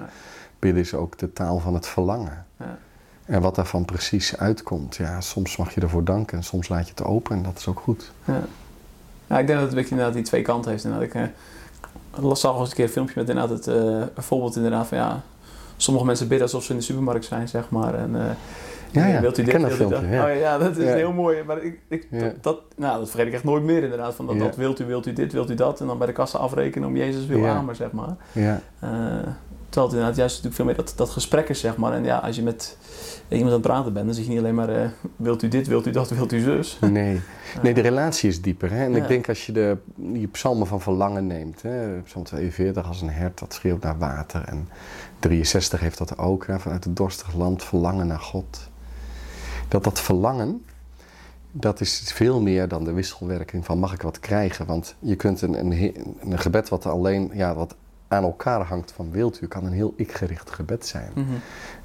[0.58, 2.46] Bidden is ook de taal van het verlangen.
[2.58, 2.78] Ja.
[3.24, 6.90] En wat daarvan precies uitkomt, ja, soms mag je ervoor danken en soms laat je
[6.96, 8.12] het open en dat is ook goed.
[8.24, 8.42] Ja.
[9.26, 10.84] ja, ik denk dat het een beetje inderdaad die twee kanten heeft.
[10.84, 11.14] Inderdaad.
[11.14, 11.30] Ik
[12.22, 15.22] las al eens een keer een filmpje met inderdaad het een voorbeeld inderdaad van ja,
[15.76, 17.94] sommige mensen bidden alsof ze in de supermarkt zijn, zeg maar.
[17.94, 18.26] En, eh,
[18.90, 20.30] Ja, ja, wilt u dit, dat wilt u filmpje, ja.
[20.32, 20.94] Oh, ja, dat is Ja.
[20.94, 21.42] heel mooi.
[21.46, 22.18] Maar ik, ik, Ja.
[22.20, 24.14] dat, dat, nou, dat vergeet ik echt nooit meer inderdaad.
[24.14, 25.80] Van dat, dat wilt u, wilt u dit, wilt u dat.
[25.80, 27.48] En dan bij de kassa afrekenen om Jezus wil Ja.
[27.54, 28.16] aan, maar zeg maar.
[28.32, 28.90] Ja, Eh,
[29.74, 31.92] terwijl het inderdaad juist natuurlijk veel meer dat, dat gesprek is, zeg maar.
[31.92, 32.76] En ja, als je met
[33.28, 35.66] iemand aan het praten bent, dan zeg je niet alleen maar eh, wilt u dit,
[35.66, 36.78] wilt u dat, wilt u zus.
[36.80, 37.20] nee.
[37.62, 38.70] Nee, de relatie is dieper.
[38.70, 38.84] Hè?
[38.84, 38.96] En Ja.
[38.96, 41.62] ik denk als je de die psalmen van verlangen neemt.
[41.62, 42.00] Hè?
[42.00, 44.44] Psalm 42 als een hert dat schreeuwt naar water.
[44.44, 44.68] En
[45.18, 46.46] 63 heeft dat ook.
[46.46, 46.58] Hè?
[46.58, 48.68] Vanuit het dorstig land verlangen naar God.
[49.68, 50.64] Dat dat verlangen,
[51.52, 54.66] dat is veel meer dan de wisselwerking van mag ik wat krijgen.
[54.66, 57.74] Want je kunt een, een, een gebed wat alleen ja, wat
[58.08, 61.10] aan elkaar hangt van wilt u, kan een heel ik-gericht gebed zijn.
[61.14, 61.26] Mhm.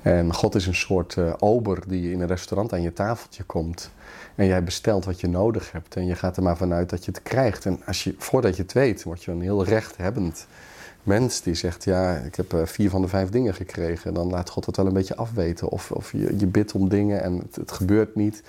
[0.02, 3.90] En God is een soort eh, ober die in een restaurant aan je tafeltje komt.
[4.36, 5.96] En jij bestelt wat je nodig hebt.
[5.96, 7.66] En je gaat er maar vanuit dat je het krijgt.
[7.66, 10.48] En als je, voordat je het weet, word je een heel rechthebbend
[11.04, 14.14] mens die zegt: Ja, ik heb eh, vier van de vijf dingen gekregen.
[14.14, 15.70] Dan laat God het wel een beetje afweten.
[15.70, 18.44] Of, of je, je bidt om dingen en het, het gebeurt niet.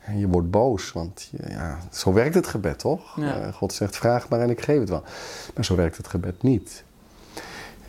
[0.00, 3.16] En je wordt boos, want ja, zo werkt het gebed toch?
[3.16, 3.40] Ja.
[3.40, 5.02] Eh, God zegt: Vraag maar en ik geef het wel.
[5.54, 6.84] Maar zo werkt het gebed niet.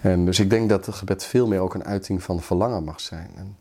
[0.03, 2.99] En dus ik denk dat het gebed veel meer ook een uiting van verlangen mag
[2.99, 3.29] zijn.
[3.35, 3.57] En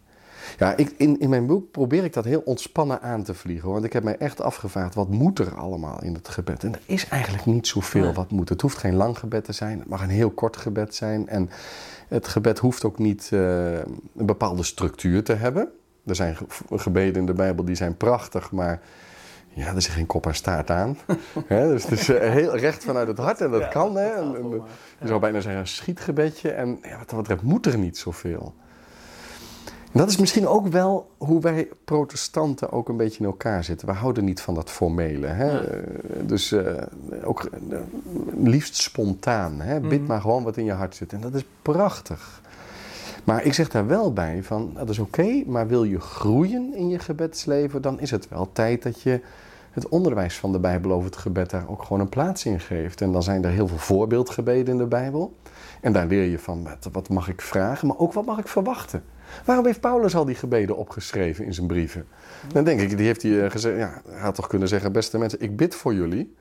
[0.59, 3.71] ja, ik, in, in mijn boek probeer ik dat heel ontspannen aan te vliegen.
[3.71, 6.65] Want ik heb mij echt afgevraagd, wat moet er allemaal in het gebed?
[6.65, 8.49] En er is eigenlijk niet zoveel wat moet.
[8.49, 9.79] Het hoeft geen lang gebed te zijn.
[9.79, 11.29] Het mag een heel kort gebed zijn.
[11.29, 11.51] En
[12.09, 15.69] het gebed hoeft ook niet eh, een bepaalde structuur te hebben.
[16.07, 16.37] Er zijn
[16.71, 18.81] gebeden in de Bijbel die zijn prachtig, maar
[19.55, 20.97] ja, er zit geen kop en staart aan.
[21.49, 23.97] dus het is eh, heel recht vanuit het hart en dat kan.
[23.97, 24.15] Hè?
[24.15, 24.63] je
[25.05, 26.51] zou bijna zeggen een schietgebedje.
[26.51, 28.55] En ja, wat dat betreft moet er niet zoveel.
[29.93, 33.89] En dat is misschien ook wel hoe wij protestanten ook een beetje in elkaar zitten.
[33.89, 35.27] We houden niet van dat formele.
[35.27, 35.61] Hè?
[36.27, 36.83] Dus uh,
[37.23, 37.79] ook uh,
[38.43, 39.61] liefst spontaan.
[39.61, 39.81] Hè?
[39.81, 40.09] Bid mhm.
[40.09, 41.13] maar gewoon wat in je hart zit.
[41.13, 42.42] En dat is prachtig.
[43.25, 46.89] Maar ik zeg daar wel bij van, dat is oké, maar wil je groeien in
[46.89, 49.21] je gebedsleven, dan is het wel tijd dat je
[49.71, 53.01] het onderwijs van de Bijbel over het gebed daar ook gewoon een plaats in geeft.
[53.01, 55.37] En dan zijn er heel veel voorbeeldgebeden in de Bijbel.
[55.81, 59.05] En daar leer je van, wat mag ik vragen, maar ook wat mag ik verwachten.
[59.45, 62.07] Waarom heeft Paulus al die gebeden opgeschreven in zijn brieven?
[62.53, 65.19] Dan denk ik, die heeft hij eh, gezegd, ja, hij had toch kunnen zeggen, beste
[65.19, 66.35] mensen, ik bid voor jullie.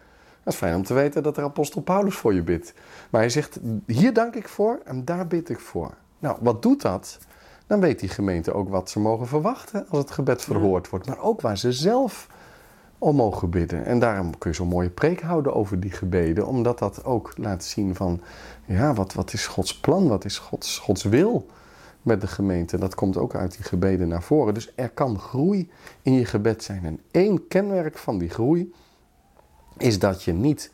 [0.44, 2.74] Dat is fijn om te weten dat er apostel Paulus voor je bidt.
[3.10, 5.94] Maar hij zegt, hier dank ik voor en daar bid ik voor.
[6.22, 7.20] Nou, wat doet dat?
[7.68, 11.08] Dan weet die gemeente ook wat ze mogen verwachten als het gebed verhoord wordt.
[11.08, 12.28] Maar ook waar ze zelf
[12.98, 13.86] om mogen bidden.
[13.86, 16.48] En daarom kun je zo'n mooie preek houden over die gebeden.
[16.48, 18.22] Omdat dat ook laat zien van,
[18.66, 20.08] ja, wat, wat is Gods plan?
[20.08, 21.46] Wat is Gods, Gods wil
[22.02, 22.78] met de gemeente?
[22.78, 24.54] Dat komt ook uit die gebeden naar voren.
[24.54, 25.70] Dus er kan groei
[26.02, 26.86] in je gebed zijn.
[26.86, 28.74] En één kenmerk van die groei
[29.78, 30.72] is dat je niet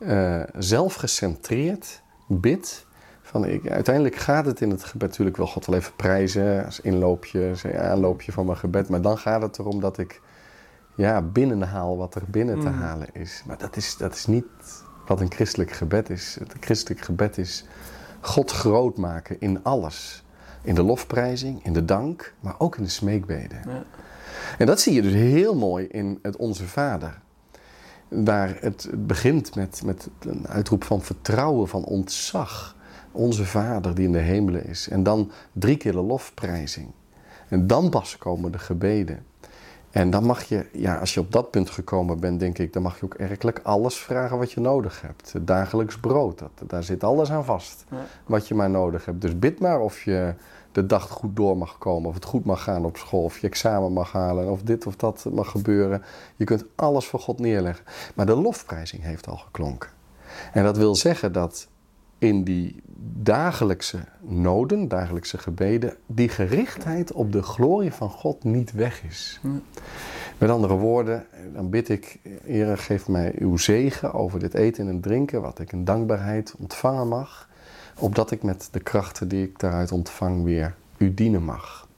[0.00, 2.86] uh, zelfgecentreerd bidt
[3.30, 6.80] van ik, uiteindelijk gaat het in het gebed natuurlijk wel God wel even prijzen als
[6.80, 8.88] inloopje, als aanloopje van mijn gebed.
[8.88, 10.20] Maar dan gaat het erom dat ik
[10.94, 12.78] ja, binnenhaal wat er binnen te mm.
[12.78, 13.42] halen is.
[13.46, 14.44] Maar dat is, dat is niet
[15.06, 16.36] wat een christelijk gebed is.
[16.38, 17.64] Het christelijk gebed is
[18.20, 20.24] God groot maken in alles.
[20.62, 23.60] In de lofprijzing, in de dank, maar ook in de smeekbeden.
[23.66, 23.82] Ja.
[24.58, 27.20] En dat zie je dus heel mooi in het Onze Vader.
[28.08, 32.78] Waar het begint met, met een uitroep van vertrouwen, van ontzag.
[33.12, 34.88] Onze Vader die in de hemelen is.
[34.88, 36.88] En dan drie keer de lofprijzing.
[37.48, 39.24] En dan pas komen de gebeden.
[39.90, 42.82] En dan mag je, ja, als je op dat punt gekomen bent, denk ik, dan
[42.82, 45.32] mag je ook werkelijk alles vragen wat je nodig hebt.
[45.32, 47.84] Het dagelijks brood, dat, daar zit alles aan vast.
[48.26, 49.20] Wat je maar nodig hebt.
[49.20, 50.34] Dus bid maar of je
[50.72, 53.46] de dag goed door mag komen, of het goed mag gaan op school, of je
[53.46, 56.02] examen mag halen, of dit of dat mag gebeuren.
[56.36, 57.84] Je kunt alles voor God neerleggen.
[58.14, 59.90] Maar de lofprijzing heeft al geklonken.
[60.52, 61.68] En dat wil zeggen dat
[62.20, 62.82] in die
[63.22, 69.40] dagelijkse noden, dagelijkse gebeden, die gerichtheid op de glorie van God niet weg is.
[70.38, 75.00] Met andere woorden, dan bid ik, Heer, geef mij uw zegen over dit eten en
[75.00, 77.48] drinken, wat ik in dankbaarheid ontvangen mag,
[77.98, 81.88] opdat ik met de krachten die ik daaruit ontvang weer u dienen mag.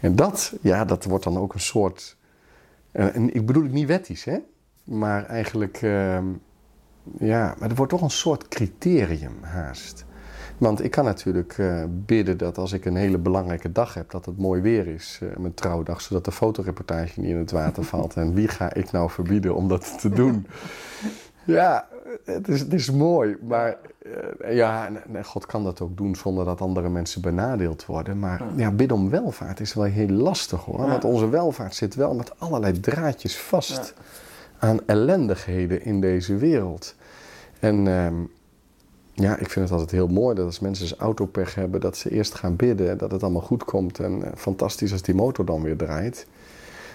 [0.00, 2.16] En dat, ja, dat wordt dan ook een soort,
[2.92, 4.38] en ik bedoel het niet wettisch, hè,
[4.84, 5.82] maar eigenlijk...
[5.82, 6.26] Ehm,
[7.18, 10.04] ja, maar er wordt toch een soort criterium haast.
[10.58, 14.26] Want ik kan natuurlijk uh, bidden dat als ik een hele belangrijke dag heb, dat
[14.26, 18.14] het mooi weer is, uh, mijn trouwdag, zodat de fotoreportage niet in het water valt.
[18.14, 20.46] En wie ga ik nou verbieden om dat te doen?
[21.44, 21.88] ja,
[22.24, 23.76] het is, het is mooi, maar
[24.42, 28.18] uh, ja, en, God kan dat ook doen zonder dat andere mensen benadeeld worden.
[28.18, 32.14] Maar ja, bidden om welvaart is wel heel lastig hoor, want onze welvaart zit wel
[32.14, 33.94] met allerlei draadjes vast
[34.60, 36.94] aan ellendigheden in deze wereld.
[37.60, 38.14] En ehm,
[39.12, 42.10] ja, ik vind het altijd heel mooi dat als mensen zijn autopech hebben, dat ze
[42.10, 43.98] eerst gaan bidden dat het allemaal goed komt.
[43.98, 46.26] En uh, fantastisch als die motor dan weer draait.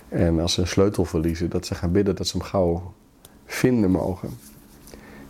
[0.10, 2.93] En als ze een sleutel verliezen, dat ze gaan bidden dat ze hem gauw
[3.45, 4.30] vinden mogen.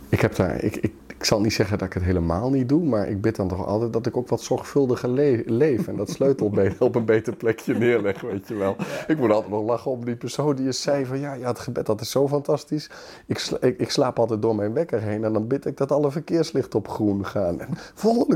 [0.08, 2.84] Ik heb daar, ik, ik ik zal niet zeggen dat ik het helemaal niet doe,
[2.84, 5.08] maar ik bid dan toch altijd dat ik ook wat zorgvuldiger
[5.46, 5.88] leef.
[5.88, 8.76] En dat sleutelbeen op een beter plekje neerleg, weet je wel.
[9.06, 11.58] Ik moet altijd nog lachen om die persoon die je zei van ja, ja, het
[11.58, 12.90] gebed dat is zo fantastisch.
[13.26, 16.10] Ik, ik, ik, slaap altijd door mijn wekker heen en dan bid ik dat alle
[16.10, 17.60] verkeerslichten op groen gaan.
[17.60, 17.68] En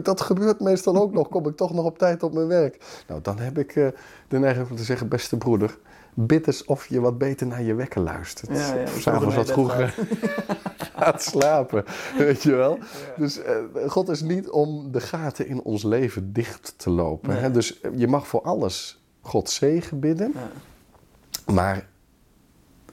[0.03, 1.29] dat gebeurt meestal ook nog.
[1.29, 3.03] Kom ik toch nog op tijd op mijn werk.
[3.07, 3.88] Nou, dan heb ik uh,
[4.29, 5.79] de neiging om te zeggen, beste broeder,
[6.14, 8.57] bid eens of je wat beter naar je wekker luistert.
[8.57, 9.94] Ja, ja, S'avonds wat vroeger
[10.96, 11.85] gaat slapen,
[12.18, 12.79] weet je wel.
[13.16, 13.44] Dus uh,
[13.87, 17.40] God is niet om de gaten in ons leven dicht te lopen.
[17.40, 17.51] Hè?
[17.51, 20.35] Dus eh, je mag voor alles God zegen bidden.
[21.46, 21.88] Maar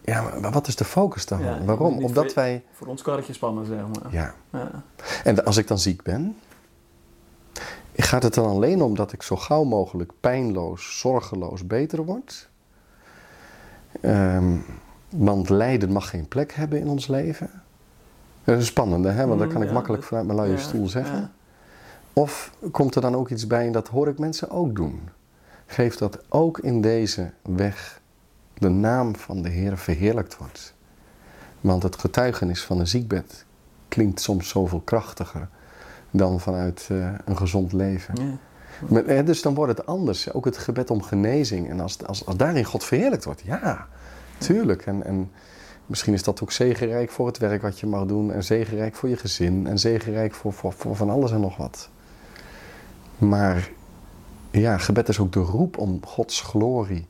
[0.03, 1.65] ja, maar wat is de focus dan?
[1.65, 2.03] Waarom?
[2.03, 2.63] Omdat wij...
[2.71, 4.13] Voor ons karretje spannen, zeg maar.
[4.13, 4.33] Ja.
[4.51, 4.83] ja.
[5.23, 6.35] En als ik dan ziek ben...
[7.99, 12.49] Gaat het dan alleen om dat ik zo gauw mogelijk pijnloos, zorgeloos beter word?
[14.01, 14.63] Um,
[15.09, 17.49] want lijden mag geen plek hebben in ons leven.
[18.43, 19.27] Dat is spannende, hè?
[19.27, 21.31] want dat kan ik makkelijk vanuit mijn luie stoel zeggen.
[22.13, 25.09] Of komt er dan ook iets bij, en dat hoor ik mensen ook doen.
[25.65, 28.01] Geef dat ook in deze weg
[28.53, 30.73] de naam van de Heer verheerlijkt wordt.
[31.61, 33.45] Want het getuigenis van een ziekbed
[33.87, 35.47] klinkt soms zoveel krachtiger
[36.11, 38.39] dan vanuit uh, een gezond leven.
[38.87, 40.33] Maar, dus dan wordt het anders.
[40.33, 41.69] Ook het gebed om genezing.
[41.69, 43.87] En als, als, als daarin God verheerlijkt wordt, ja,
[44.37, 44.85] tuurlijk.
[44.85, 45.31] En, en
[45.85, 48.33] misschien is dat ook zegenrijk voor het werk wat je mag doen.
[48.33, 49.67] En zegenrijk voor je gezin.
[49.67, 51.89] En zegenrijk voor, voor, voor van alles en nog wat.
[53.17, 53.69] Maar
[54.51, 57.07] ja, gebed is ook de roep om Gods glorie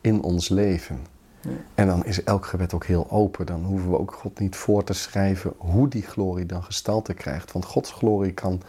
[0.00, 1.06] in ons leven.
[1.40, 1.50] Ja.
[1.74, 3.46] En dan is elk gebed ook heel open.
[3.46, 7.52] Dan hoeven we ook God niet voor te schrijven hoe die glorie dan gestalte krijgt.
[7.52, 8.62] Want Gods glorie kan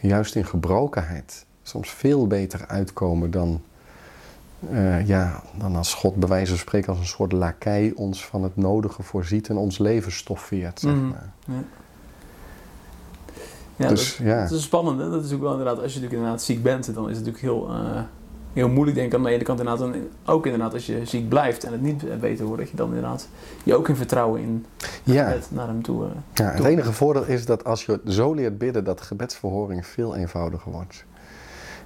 [0.00, 3.60] juist in gebrokenheid soms veel beter uitkomen dan,
[4.70, 8.42] uh, ja, dan als God bij wijze van spreken als een soort lakij ons van
[8.42, 10.80] het nodige voorziet en ons leven stoffeert.
[10.80, 11.08] Zeg Mhm.
[11.08, 11.32] maar.
[11.46, 11.54] Ja.
[13.76, 14.42] Ja, Dus, dat, ja.
[14.42, 15.00] dat is spannend.
[15.00, 15.10] Hè?
[15.10, 17.54] Dat is ook wel inderdaad, als je natuurlijk inderdaad ziek bent, dan is het natuurlijk
[17.54, 18.00] heel, eh,
[18.52, 19.86] heel moeilijk denk ik aan de ene kant inderdaad.
[19.94, 22.86] En ook inderdaad als je ziek blijft en het niet beter wordt, dat je dan
[22.88, 23.28] inderdaad
[23.64, 24.66] je ook in vertrouwen in
[25.02, 26.04] Ja, het naar hem toe.
[26.04, 26.10] eh.
[26.34, 30.72] ja, het enige voordeel is dat als je zo leert bidden, dat gebedsverhoring veel eenvoudiger
[30.72, 31.04] wordt.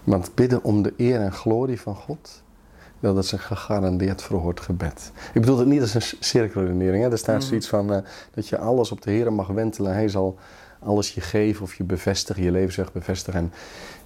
[0.06, 2.42] Want bidden om de eer en glorie van God,
[3.00, 5.12] dat is een gegarandeerd verhoord gebed.
[5.34, 7.02] Ik bedoel het niet als een cirkelredenering.
[7.04, 7.10] Hè?
[7.10, 7.46] Er staat Mhm.
[7.46, 7.98] zoiets van eh,
[8.34, 9.92] dat je alles op de Heer mag wentelen.
[9.92, 10.38] Hij zal
[10.80, 13.52] alles je geven of je bevestigen, je levensweg bevestigen.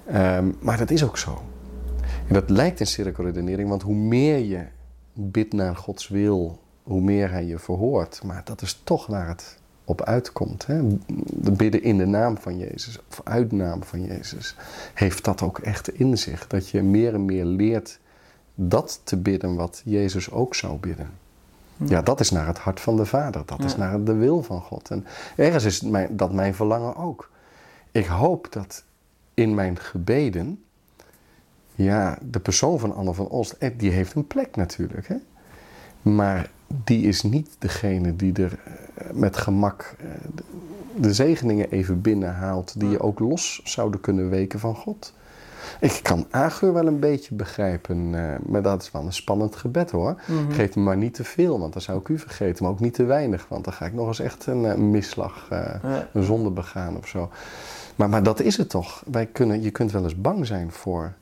[0.06, 1.42] Ehm, maar dat is ook zo.
[2.26, 4.64] En dat lijkt een cirkelredenering, want hoe meer je
[5.14, 8.22] bidt naar Gods wil, hoe meer Hij je verhoort.
[8.24, 9.58] Maar dat is toch waar het
[9.90, 10.66] op uitkomt.
[10.66, 10.80] Hè?
[11.26, 14.56] De bidden in de naam van Jezus, of uit de naam van Jezus,
[14.94, 16.46] heeft dat ook echt in zich.
[16.46, 17.98] Dat je meer en meer leert
[18.54, 21.10] dat te bidden wat Jezus ook zou bidden.
[21.76, 23.42] Ja, dat is naar het hart van de Vader.
[23.46, 24.90] Dat is naar de wil van God.
[24.90, 27.30] En ergens is mijn, dat mijn verlangen ook.
[27.90, 28.84] Ik hoop dat
[29.34, 30.64] in mijn gebeden,
[31.74, 35.08] ja, de persoon van Anne van Olst, eh, die heeft een plek natuurlijk.
[35.08, 35.16] Hè?
[36.02, 36.50] Maar
[36.84, 38.72] die is niet degene die er eh,
[39.12, 40.06] met gemak eh,
[40.94, 45.12] de- zegeningen even binnenhaalt, die je ook los zouden kunnen weken van God.
[45.80, 49.90] Ik kan Agur wel een beetje begrijpen, eh, maar dat is wel een spannend gebed
[49.90, 50.20] hoor.
[50.26, 50.50] Mhm.
[50.52, 52.62] Geef me maar niet te veel, want dan zou ik u vergeten.
[52.64, 55.46] Maar ook niet te weinig, want dan ga ik nog eens echt een, eh, misslag,
[55.50, 55.80] Ja.
[56.12, 57.30] een zonde begaan of zo.
[57.96, 59.02] Maar, maar dat is het toch.
[59.10, 61.12] Wij kunnen, je kunt wel eens bang zijn voor.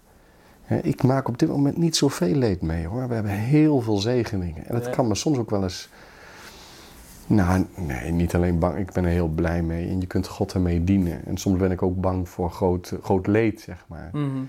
[0.62, 3.08] Hè, ik maak op dit moment niet zoveel leed mee hoor.
[3.08, 4.66] We hebben heel veel zegeningen.
[4.66, 4.90] En het Ja.
[4.90, 5.88] kan me soms ook wel eens.
[7.28, 8.78] Nou, nee, niet alleen bang.
[8.78, 9.88] Ik ben er heel blij mee.
[9.88, 11.24] En je kunt God ermee dienen.
[11.26, 14.10] En soms ben ik ook bang voor groot, groot leed, zeg maar.
[14.12, 14.42] Mhm.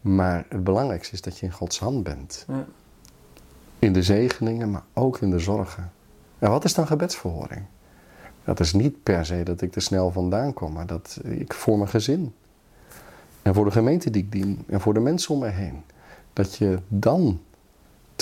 [0.00, 2.44] Maar het belangrijkste is dat je in Gods hand bent.
[2.48, 2.64] Ja.
[3.78, 5.92] In de zegeningen, maar ook in de zorgen.
[6.38, 7.62] En wat is dan gebedsverhoring?
[8.44, 11.76] Dat is niet per se dat ik er snel vandaan kom, maar dat ik voor
[11.76, 12.34] mijn gezin.
[13.42, 14.64] En voor de gemeente die ik dien.
[14.66, 15.82] En voor de mensen om me heen.
[16.32, 17.40] Dat je dan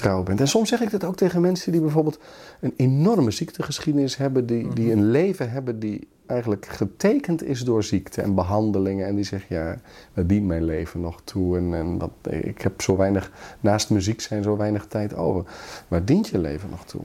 [0.01, 0.41] trouw bent.
[0.41, 2.19] En soms zeg ik dat ook tegen mensen die bijvoorbeeld
[2.61, 4.47] een enorme ziektegeschiedenis hebben.
[4.47, 9.07] Die, die een leven hebben die eigenlijk getekend is door ziekte en behandelingen.
[9.07, 9.77] En die zeggen, ja,
[10.15, 11.57] waar dient mijn leven nog toe?
[11.57, 15.45] En, en dat, ik heb zo weinig, naast muziek zijn zo weinig tijd over.
[15.89, 17.03] Waar dient je leven nog toe?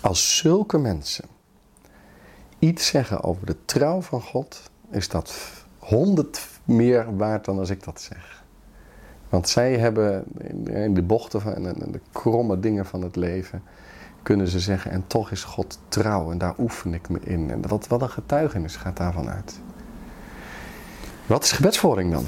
[0.00, 1.24] Als zulke mensen
[2.58, 5.34] iets zeggen over de trouw van God, is dat
[5.78, 8.43] honderd meer waard dan als ik dat zeg.
[9.34, 10.24] Want zij hebben
[10.64, 13.62] in de bochten van, en de kromme dingen van het leven,
[14.22, 17.50] kunnen ze zeggen, en toch is God trouw en daar oefen ik me in.
[17.50, 19.60] En wat, wat een getuigenis gaat daarvan uit.
[21.26, 22.24] Wat is gebedsverhoring dan?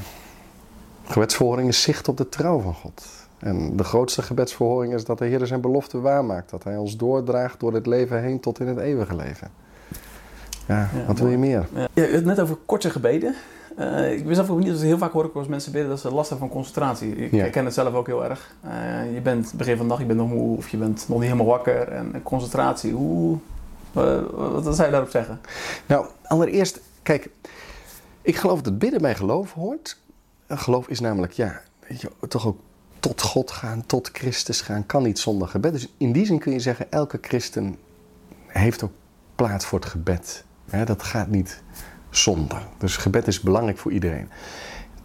[1.04, 3.06] Gebedsverhoring is zicht op de trouw van God.
[3.38, 6.50] En de grootste gebedsverhoring is dat de Heer zijn belofte waarmaakt.
[6.50, 9.50] Dat Hij ons doordraagt door het leven heen tot in het eeuwige leven.
[10.66, 11.66] Ja, Ja, wat wil je meer?
[11.74, 13.34] Ja, je had het net over korte gebeden.
[13.76, 16.00] Eh, ik ben zelf ook niet, dat heel vaak hoor ik als mensen bidden dat
[16.00, 17.16] ze last hebben van concentratie.
[17.16, 17.38] Ik Ja.
[17.38, 18.54] herken het zelf ook heel erg.
[18.60, 21.18] Eh, je bent begin van de dag, je bent nog moe of je bent nog
[21.18, 21.88] niet helemaal wakker.
[21.88, 23.38] En concentratie, hoe,
[23.92, 25.40] eh, wat, zou je daarop zeggen?
[25.86, 27.30] Nou, allereerst, kijk,
[28.22, 29.98] ik geloof dat bidden bij geloof hoort.
[30.48, 32.58] Geloof is namelijk, ja, weet je, toch ook
[33.00, 35.72] tot God gaan, tot Christus gaan, kan niet zonder gebed.
[35.72, 37.76] Dus in die zin kun je zeggen, elke christen
[38.46, 38.92] heeft ook
[39.34, 40.44] plaats voor het gebed.
[40.84, 41.62] Dat gaat niet
[42.16, 42.66] zonder.
[42.78, 44.28] Dus gebed is belangrijk voor iedereen.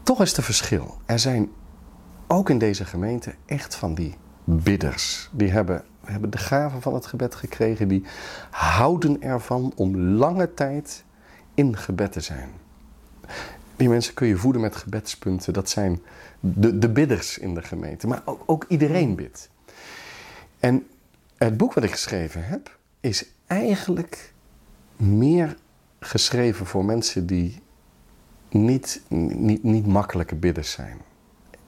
[0.03, 0.97] Toch is er verschil.
[1.05, 1.49] Er zijn
[2.27, 5.29] ook in deze gemeente echt van die bidders.
[5.31, 7.87] Die hebben, hebben de gave van het gebed gekregen.
[7.87, 8.03] Die
[8.49, 11.03] houden ervan om lange tijd
[11.53, 12.49] in gebed te zijn.
[13.75, 15.53] Die mensen kun je voeden met gebedspunten.
[15.53, 16.01] Dat zijn
[16.39, 18.07] de, de bidders in de gemeente.
[18.07, 19.49] Maar ook, ook iedereen bidt.
[20.59, 20.87] En
[21.37, 24.33] het boek wat ik geschreven heb, is eigenlijk
[24.95, 25.57] meer
[26.05, 27.61] geschreven voor mensen die
[28.49, 30.97] niet, niet, niet makkelijke bidders zijn.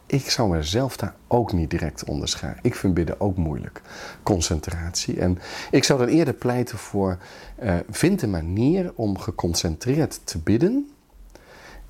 [0.06, 2.60] Ik zou mezelf daar ook niet direct onder scharen.
[2.62, 3.82] Ik vind bidden ook moeilijk.
[4.24, 5.20] Concentratie.
[5.20, 5.40] En
[5.72, 7.18] ik zou dan eerder pleiten voor...
[7.56, 10.90] eh, vind een manier om geconcentreerd te bidden...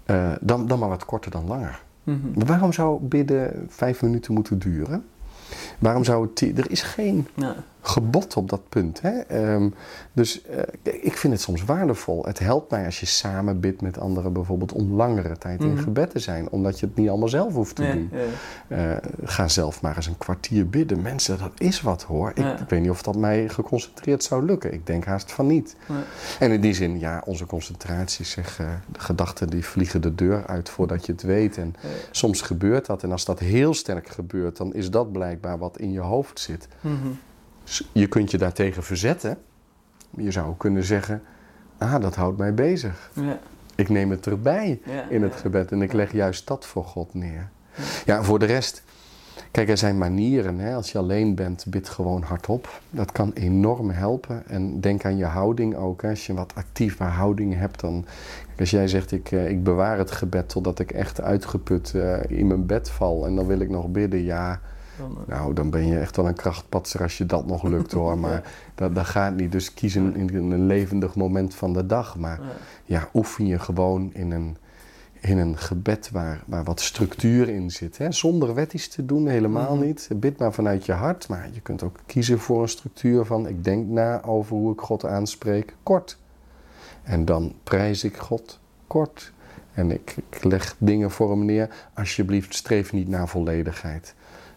[0.06, 1.84] eh, dan, dan maar wat korter dan langer.
[2.04, 2.46] Mhm.
[2.46, 5.06] Waarom zou bidden vijf minuten moeten duren?
[5.80, 6.42] Waarom zou het...
[6.58, 7.56] Er is geen ja.
[7.86, 9.02] Gebod op dat punt.
[9.02, 9.20] Hè?
[9.20, 9.70] Ehm,
[10.14, 12.26] dus uh, ik vind het soms waardevol.
[12.26, 15.84] Het helpt mij als je samen bidt met anderen bijvoorbeeld om langere tijd in mhm.
[15.84, 16.50] gebed te zijn.
[16.50, 18.12] Omdat je het niet allemaal zelf hoeft te doen.
[18.70, 18.92] Ja.
[18.94, 21.02] Uh, ga zelf maar eens een kwartier bidden.
[21.02, 22.30] Mensen, dat is wat hoor.
[22.30, 24.74] Ik, ik, weet niet of dat mij geconcentreerd zou lukken.
[24.74, 25.76] Ik denk haast van niet.
[26.40, 30.48] En in die zin, ja, onze concentratie, zeg, uh, de gedachten die vliegen de deur
[30.48, 31.58] uit voordat je het weet.
[31.58, 31.76] En
[32.12, 33.04] soms gebeurt dat.
[33.04, 36.68] En als dat heel sterk gebeurt, dan is dat blijkbaar wat in je hoofd zit.
[36.82, 37.08] Mhm.
[37.92, 39.38] Je kunt je daartegen verzetten.
[40.10, 41.22] Je zou kunnen zeggen:
[41.78, 43.12] Ah, dat houdt mij bezig.
[43.14, 43.40] Ja.
[43.76, 47.50] Ik neem het erbij in het gebed en ik leg juist dat voor God neer.
[48.06, 48.84] Ja, voor de rest.
[49.52, 50.60] Kijk, er zijn manieren.
[50.60, 50.76] Hè?
[50.76, 52.82] Als je alleen bent, bid gewoon hardop.
[52.90, 54.48] Dat kan enorm helpen.
[54.48, 56.02] En denk aan je houding ook.
[56.02, 56.10] Hè?
[56.10, 58.06] Als je wat actieve houding hebt, dan.
[58.60, 62.48] als jij zegt: ik, eh, ik bewaar het gebed totdat ik echt uitgeput uh, in
[62.48, 63.26] mijn bed val.
[63.26, 64.24] En dan wil ik nog bidden.
[64.24, 64.60] Ja,
[64.98, 67.92] dan, eh, nou, dan ben je echt wel een krachtpatser als je dat nog lukt
[67.92, 68.18] hoor.
[68.24, 69.52] Maar dat, dat gaat niet.
[69.52, 72.18] Dus kies een, in een levendig moment van de dag.
[72.18, 72.40] Maar
[72.86, 74.58] ja, oefen je gewoon in een,
[75.20, 77.98] in een gebed waar, waar wat structuur in zit.
[77.98, 78.12] Hè?
[78.12, 79.86] Zonder wettisch te doen, helemaal mhm.
[79.86, 80.10] niet.
[80.16, 81.28] Bid maar vanuit je hart.
[81.28, 83.48] Maar je kunt ook kiezen voor een structuur van...
[83.48, 86.18] ik denk na over hoe ik God aanspreek, kort.
[87.04, 89.32] En dan prijs ik God, kort.
[89.74, 91.70] En ik, ik leg dingen voor hem neer.
[91.94, 94.16] Alsjeblieft, streef niet naar volledigheid.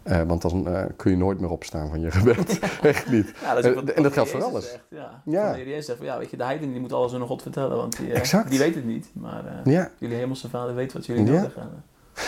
[0.08, 2.58] Uh, want dan uh, kun je nooit meer opstaan van je gebed.
[2.82, 3.32] Echt niet.
[3.42, 4.70] Ja, dat wat, en dat geldt voor alles.
[4.70, 5.22] Zegt, ja.
[5.24, 5.52] ja.
[5.52, 7.76] De Heer zegt van, ja, weet je, de heidenen die moet alles aan God vertellen,
[7.76, 9.10] want die, uh, die weet het niet.
[9.12, 9.90] Maar ja.
[9.98, 11.40] jullie hemelse vader weet wat jullie ja.
[11.40, 11.84] zeggen.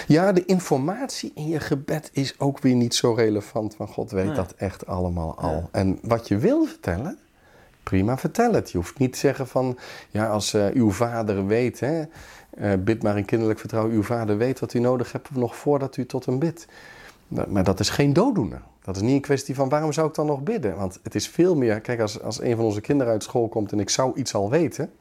[0.07, 4.35] Ja, de informatie in je gebed is ook weer niet zo relevant, want God weet
[4.35, 5.69] dat echt allemaal al.
[5.73, 7.19] En wat je wil vertellen,
[7.83, 8.71] prima, vertel het.
[8.71, 9.79] Je hoeft niet te zeggen van,
[10.11, 12.05] ja, als uw vader weet, hè,
[12.77, 16.07] bid maar in kinderlijk vertrouwen, uw vader weet wat u nodig hebt nog voordat u
[16.07, 16.67] tot hem bidt.
[17.29, 18.63] Maar dat is geen dooddoener.
[18.83, 20.77] Dat is niet een kwestie van waarom zou ik dan nog bidden?
[20.77, 23.73] Want het is veel meer, kijk, als, als een van onze kinderen uit school komt
[23.73, 24.93] en ik zou iets al weten,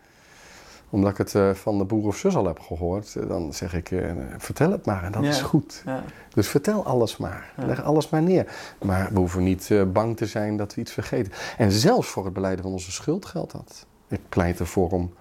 [0.90, 3.74] omdat ik het uh, van de broer of zus al heb gehoord, eh, dan zeg
[3.74, 5.82] ik, uh, vertel het maar en dat is goed.
[5.86, 6.04] Ja.
[6.34, 8.54] Dus vertel alles maar, leg alles maar neer.
[8.84, 11.32] Maar we hoeven niet bang te zijn dat we iets vergeten.
[11.58, 13.86] En zelfs voor het beleiden van onze schuld geldt dat.
[14.08, 15.14] Ik pleit ervoor om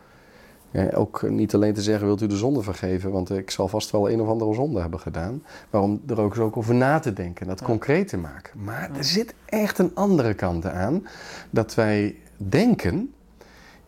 [0.94, 3.10] ook niet alleen te zeggen, wilt u de zonde vergeven?
[3.10, 5.42] Want ik zal vast wel een of andere zonde hebben gedaan.
[5.70, 8.64] Waarom er ook eens ook over na te denken, dat concreet te maken.
[8.64, 11.06] Maar er zit echt een andere kant aan.
[11.50, 13.12] Dat wij denken,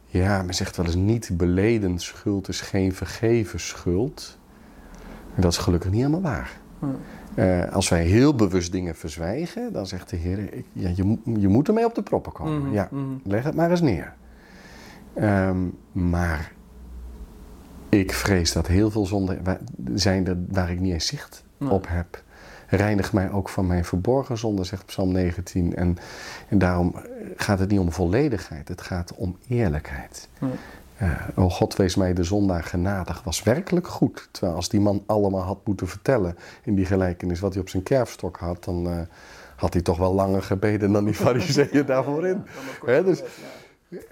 [0.07, 4.38] ja, men zegt wel eens niet beleden schuld is geen vergeven schuld.
[5.35, 6.61] En dat is gelukkig niet helemaal waar.
[7.35, 10.38] Uh, als wij heel bewust dingen verzwijgen, dan zegt de Heer,
[10.73, 12.62] ja, je, je moet ermee op de proppen komen.
[12.62, 13.05] Mhm, ja, mhm.
[13.25, 14.14] leg het maar eens neer.
[15.21, 16.53] Um, maar
[17.88, 19.59] ik vrees dat heel veel zonden
[19.94, 22.22] zijn er waar ik niet eens zicht op heb.
[22.68, 25.77] Reinig mij ook van mijn verborgen zonde, zegt Psalm 19.
[25.77, 25.96] En,
[26.48, 26.94] en daarom
[27.37, 30.29] gaat het niet om volledigheid, het gaat om eerlijkheid.
[31.03, 34.29] Uh, oh God, wees mij de zondaar genadig, was werkelijk goed.
[34.31, 37.83] Terwijl als die man allemaal had moeten vertellen in die gelijkenis wat hij op zijn
[37.83, 39.01] kerfstok had, dan uh,
[39.57, 42.42] had hij toch wel langer gebeden dan die fariseeën daarvoor in.
[42.87, 43.22] Ja, dus,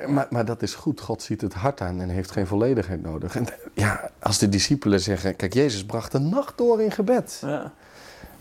[0.06, 1.00] maar, maar, dat is goed.
[1.00, 3.36] God ziet het hart aan en heeft geen volledigheid nodig.
[3.36, 7.38] En ja, als de discipelen zeggen: Kijk, Jezus bracht de nacht door in gebed.
[7.42, 7.72] Ja.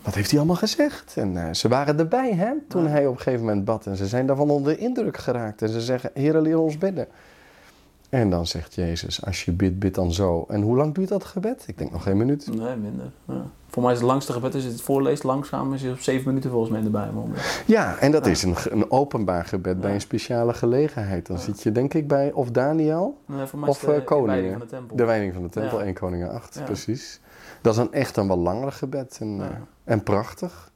[0.02, 1.16] Wat heeft hij allemaal gezegd?
[1.16, 3.86] En uh, ze waren erbij hè, toen hij op een gegeven moment bad.
[3.86, 5.62] En ze zijn daarvan onder de indruk geraakt.
[5.62, 7.08] En ze zeggen: Heer, leer ons bidden.
[8.10, 10.44] En dan zegt Jezus: Als je bidt, bid dan zo.
[10.48, 11.64] En hoe lang duurt dat gebed?
[11.66, 12.48] Ik denk nog geen minuut.
[12.54, 13.10] Nee, minder.
[13.24, 13.46] Ja.
[13.68, 16.26] Voor mij is het langste gebed, als je het voorleest langzaam, is je op zeven
[16.26, 17.28] minuten volgens mij in de Bijbel.
[17.66, 21.26] Ja, en dat is een, een, openbaar gebed bij een speciale gelegenheid.
[21.26, 23.18] Dan zit je denk ik bij of Daniel
[23.66, 24.06] of de, uh, Koningen.
[24.06, 24.96] De wijding van de tempel.
[24.96, 27.20] De wijding van de tempel, 1 Koningen 8, precies.
[27.60, 29.46] Dat is dan echt een wel langer gebed en, uh,
[29.84, 30.70] en prachtig.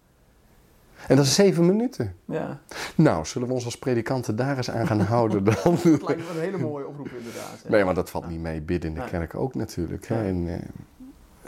[1.09, 2.15] En dat is zeven minuten.
[2.25, 2.61] Ja.
[2.95, 5.55] Nou, zullen we ons als predikanten daar eens aan gaan houden dan?
[5.65, 7.69] dat lijkt me een hele mooie oproep inderdaad.
[7.69, 8.61] Nee, maar dat valt niet mee.
[8.61, 10.09] Bidden in de kerk ook natuurlijk.
[10.09, 10.27] Hè?
[10.27, 10.59] En, eh,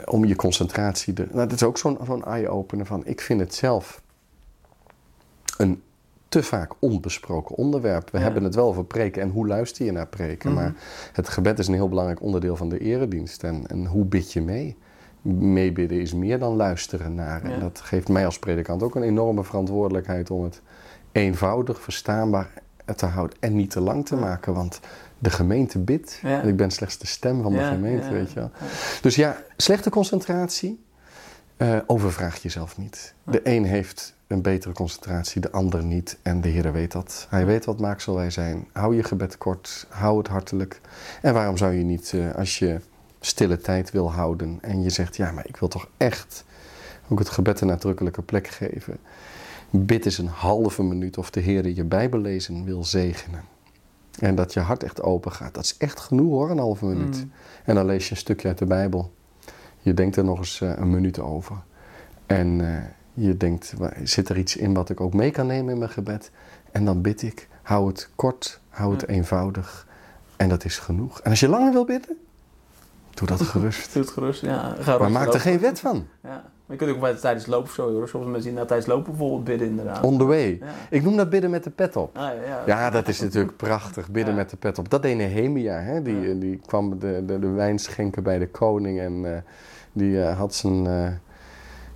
[0.05, 1.13] om je concentratie...
[1.13, 3.05] De, nou, dat is ook zo'n zo'n eye-opener van...
[3.05, 4.01] Ik vind het zelf
[5.57, 5.81] een
[6.33, 8.09] te vaak onbesproken onderwerp.
[8.09, 10.51] We hebben het wel over preken en hoe luister je naar preken.
[10.51, 10.61] Mhm.
[10.61, 10.73] Maar
[11.13, 13.43] het gebed is een heel belangrijk onderdeel van de eredienst.
[13.43, 14.77] En, en hoe bid je mee?
[15.23, 17.43] Meebidden is meer dan luisteren naar.
[17.43, 20.61] En dat geeft mij als predikant ook een enorme verantwoordelijkheid om het
[21.11, 22.49] eenvoudig, verstaanbaar
[22.95, 24.53] te houden en niet te lang te maken.
[24.53, 24.79] Want
[25.19, 26.19] de gemeente bidt.
[26.23, 28.51] En ik ben slechts de stem van de gemeente, weet je wel.
[29.01, 30.81] Dus ja, slechte concentratie.
[31.57, 33.13] Uh, overvraag jezelf niet.
[33.23, 36.17] De een heeft een betere concentratie, de ander niet.
[36.21, 37.27] En de Heer weet dat.
[37.29, 38.67] Hij weet wat maaksel wij zijn.
[38.71, 40.81] Hou je gebed kort, hou het hartelijk.
[41.21, 42.79] En waarom zou je niet, uh, als je
[43.25, 46.43] stille tijd wil houden en je zegt, ja, maar ik wil toch echt
[47.07, 48.97] ook het gebed een nadrukkelijke plek geven.
[49.69, 53.43] Bid eens een halve minuut of de Heer je Bijbellezen wil zegenen.
[54.19, 55.53] En dat je hart echt open gaat.
[55.53, 57.17] Dat is echt genoeg hoor, een halve minuut.
[57.17, 57.31] Mm.
[57.65, 59.13] En dan lees je een stukje uit de Bijbel.
[59.79, 61.55] Je denkt er nog eens eh, een minuut over.
[62.25, 65.77] En eh, je denkt, zit er iets in wat ik ook mee kan nemen in
[65.79, 66.31] mijn gebed?
[66.71, 69.07] En dan bid ik, hou het kort, hou het Ja.
[69.07, 69.87] eenvoudig.
[70.35, 71.21] En dat is genoeg.
[71.21, 72.17] En als je langer wil bidden,
[73.13, 73.89] doe dat gerust.
[73.93, 74.41] Doe het gerust.
[74.41, 76.07] Ja, ga Maar maak er geen wet van.
[76.23, 76.51] Ja.
[76.65, 78.07] Maar je kunt ook bij tijdens lopen of zo, hoor.
[78.07, 80.03] Soms mensen die na tijdens lopen bijvoorbeeld bidden inderdaad.
[80.03, 80.57] On the way.
[80.59, 80.67] Ja.
[80.89, 82.17] Ik noem dat bidden met de pet op.
[82.17, 82.63] Ah, ja, ja.
[82.65, 84.09] Ja, dat is natuurlijk prachtig.
[84.09, 84.89] Bidden met de pet op.
[84.89, 85.79] Dat deed Nehemia.
[85.79, 86.01] Hè?
[86.01, 88.99] Die, die kwam de, de, de wijn schenken bij de koning.
[88.99, 89.41] En eh,
[89.93, 91.07] die eh, had zijn eh,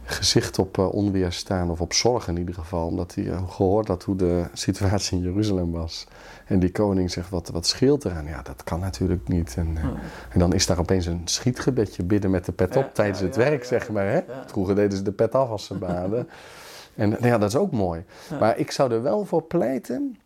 [0.09, 1.69] gezicht op eh, onweer staan.
[1.69, 2.87] Of op zorg in ieder geval.
[2.87, 6.07] Omdat hij eh, gehoord had hoe de situatie in Jeruzalem was.
[6.45, 8.25] En die koning zegt, wat, wat scheelt eraan?
[8.25, 9.55] Ja, dat kan natuurlijk niet.
[9.57, 9.93] En, eh, Ja.
[10.29, 13.25] en dan is daar opeens een schietgebedje bidden met de pet Ja, op tijdens ja,
[13.25, 14.07] het ja, werk, zeg maar.
[14.07, 14.21] Hè?
[14.45, 16.29] Vroeger deden ze de pet af als ze baden.
[16.95, 18.03] en nou ja, dat is ook mooi.
[18.39, 20.17] Maar ik zou er wel voor pleiten,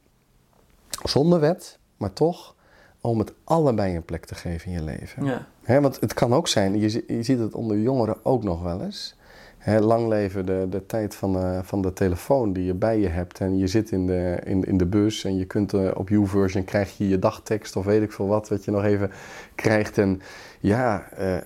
[1.04, 2.56] zonder wet, maar toch,
[3.02, 5.26] om het allebei een plek te geven in je leven.
[5.26, 5.82] Ja.
[5.82, 9.16] Want het kan ook zijn, je, je ziet het onder jongeren ook nog wel eens.
[9.62, 13.08] Hè, lang leven de, de tijd van, eh, van de telefoon die je bij je
[13.08, 13.40] hebt.
[13.40, 16.64] En je zit in de, in, in de bus en je kunt eh, op YouVersion
[16.64, 19.12] krijg je je dagtekst of weet ik veel wat, wat je nog even
[19.56, 19.98] krijgt.
[19.98, 20.22] En
[20.60, 21.38] ja, eh,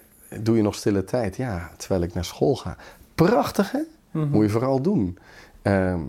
[0.42, 1.36] doe je nog stille tijd?
[1.36, 2.78] Ja, terwijl ik naar school ga.
[3.16, 3.80] Prachtig hè?
[4.12, 4.30] Mhm.
[4.30, 5.18] Moet je vooral doen.
[5.62, 6.00] Ehm,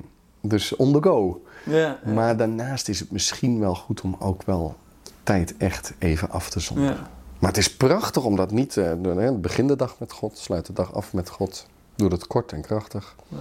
[0.41, 1.45] dus on the go.
[1.65, 1.77] Ja.
[1.77, 2.13] ja.
[2.13, 4.77] Maar daarnaast is het misschien wel goed om ook wel
[5.23, 6.97] tijd echt even af te zonderen.
[6.97, 7.11] Ja.
[7.39, 9.19] Maar het is prachtig om dat niet te doen.
[9.19, 9.33] hè.
[9.33, 11.67] Begin de dag met God, sluit de dag af met God.
[11.97, 13.15] Doe dat kort en krachtig.
[13.29, 13.37] Ja.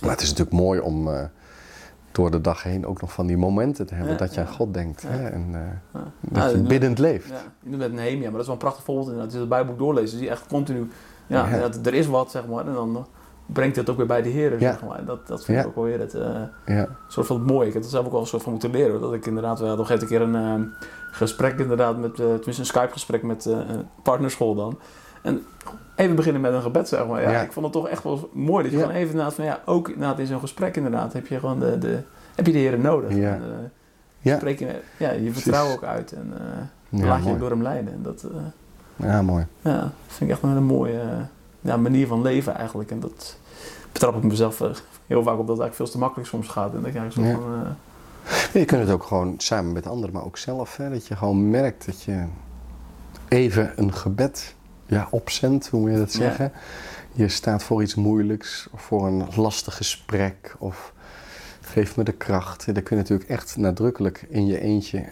[0.00, 1.24] Maar het is natuurlijk mooi om eh,
[2.12, 4.46] door de dag heen ook nog van die momenten te hebben Ja, dat je aan.
[4.48, 5.02] God denkt.
[5.06, 5.28] Hè?
[5.28, 5.50] En
[5.92, 6.12] Ja.
[6.20, 7.28] dat je en, biddend leeft.
[7.28, 9.06] Ja, je doet met Nehemia, maar dat is wel een prachtig voorbeeld.
[9.08, 9.32] inderdaad.
[9.32, 10.90] Als je het Bijbelboek dan zie je echt continu...
[11.26, 12.66] Ja, dat er is wat, zeg maar.
[12.66, 13.06] En dan
[13.46, 14.28] brengt het ook weer bij de
[14.60, 15.04] zeg maar.
[15.04, 16.14] Dat, dat vind ik ook wel weer het...
[16.14, 17.66] eh, soort van het mooie.
[17.66, 19.00] Ik heb het zelf ook wel een soort van moeten leren.
[19.00, 20.72] Dat ik inderdaad, we hadden op een keer een
[21.10, 23.48] gesprek inderdaad met, tenminste een Skype gesprek met
[24.02, 24.78] partnerschool dan.
[25.26, 25.44] En
[25.96, 27.22] even beginnen met een gebed zeg maar.
[27.22, 27.40] Ja, Ja.
[27.42, 28.84] Ik vond het toch echt wel mooi dat je Ja.
[28.84, 31.78] gewoon even inderdaad van ja, ook inderdaad in zo'n gesprek inderdaad heb je gewoon de,
[31.78, 31.98] de
[32.34, 33.14] heb je de Heer nodig.
[33.14, 33.34] Ja.
[33.34, 33.64] En, eh,
[34.18, 34.36] Ja.
[34.36, 36.32] Spreek je, ja, je vertrouwen ook uit en
[36.90, 37.38] eh, laat je mooi.
[37.38, 37.92] door hem leiden.
[37.92, 39.46] En dat eh, Ja, mooi.
[39.60, 41.00] ja, vind ik echt een hele mooie
[41.60, 42.90] ja, manier van leven eigenlijk.
[42.90, 43.36] En dat
[43.92, 44.58] betrap ik mezelf
[45.06, 46.74] heel vaak op dat het eigenlijk veel te makkelijk soms gaat.
[46.74, 47.32] En dat eigenlijk zo Ja.
[47.34, 47.76] van...
[48.60, 50.76] Je kunt het ook gewoon samen met anderen, maar ook zelf.
[50.76, 50.90] Hè?
[50.90, 52.24] Dat je gewoon merkt dat je
[53.28, 54.54] even een gebed
[54.86, 56.18] ja, opzendt, hoe moet je dat Ja.
[56.18, 56.52] zeggen?
[57.12, 60.92] Je staat voor iets moeilijks, of voor een lastig gesprek, of
[61.60, 62.64] geef me de kracht.
[62.74, 65.04] Daar kun je natuurlijk echt nadrukkelijk in je eentje,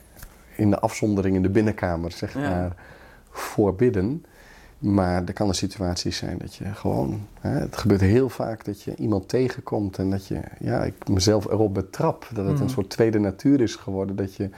[0.56, 2.40] in de afzondering in de binnenkamer, zeg Ja.
[2.40, 2.76] maar,
[3.30, 4.24] voor bidden.
[4.78, 8.82] Maar er kan een situatie zijn dat je gewoon, hè, het gebeurt heel vaak dat
[8.82, 12.90] je iemand tegenkomt en dat je, ja, ik mezelf erop betrap, dat het een soort
[12.90, 14.50] tweede natuur is geworden, dat je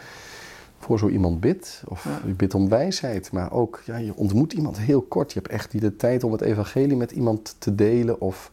[0.87, 2.20] voor zo iemand bidt, of Ja.
[2.26, 5.72] je bidt om wijsheid, maar ook, ja, je ontmoet iemand heel kort, je hebt echt
[5.72, 8.51] niet de tijd om het evangelie met iemand te delen, of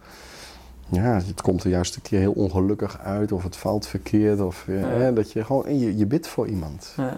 [0.90, 4.64] ja, het komt er juist een keer heel ongelukkig uit, of het valt verkeerd, of
[4.68, 4.88] ja, Ja.
[4.88, 7.18] hè, dat je gewoon, je, je bidt voor iemand, ja,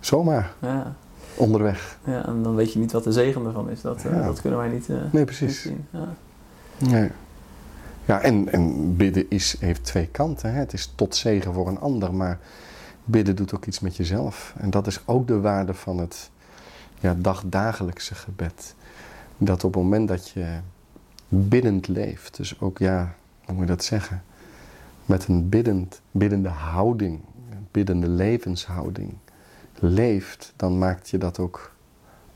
[0.00, 0.94] zomaar, ja.
[1.34, 1.98] onderweg.
[2.04, 3.80] Ja, en dan weet je niet wat de zegen ervan is.
[3.80, 5.62] Dat, eh, dat kunnen wij niet, eh, Nee, niet precies.
[5.62, 5.86] zien.
[5.90, 6.08] Ja.
[6.78, 7.10] Nee.
[8.04, 10.52] Ja, en, en bidden is, heeft twee kanten.
[10.52, 10.58] Hè.
[10.58, 12.38] Het is tot zegen voor een ander, maar
[13.10, 14.54] bidden doet ook iets met jezelf.
[14.58, 16.30] En dat is ook de waarde van het
[17.00, 18.74] ja, dagdagelijkse gebed.
[19.38, 20.58] Dat op het moment dat je
[21.28, 24.22] biddend leeft, dus ook, ja, hoe moet je dat zeggen?
[25.04, 29.14] Met een biddend, biddende houding, een biddende levenshouding
[29.78, 31.72] leeft, dan maakt je dat ook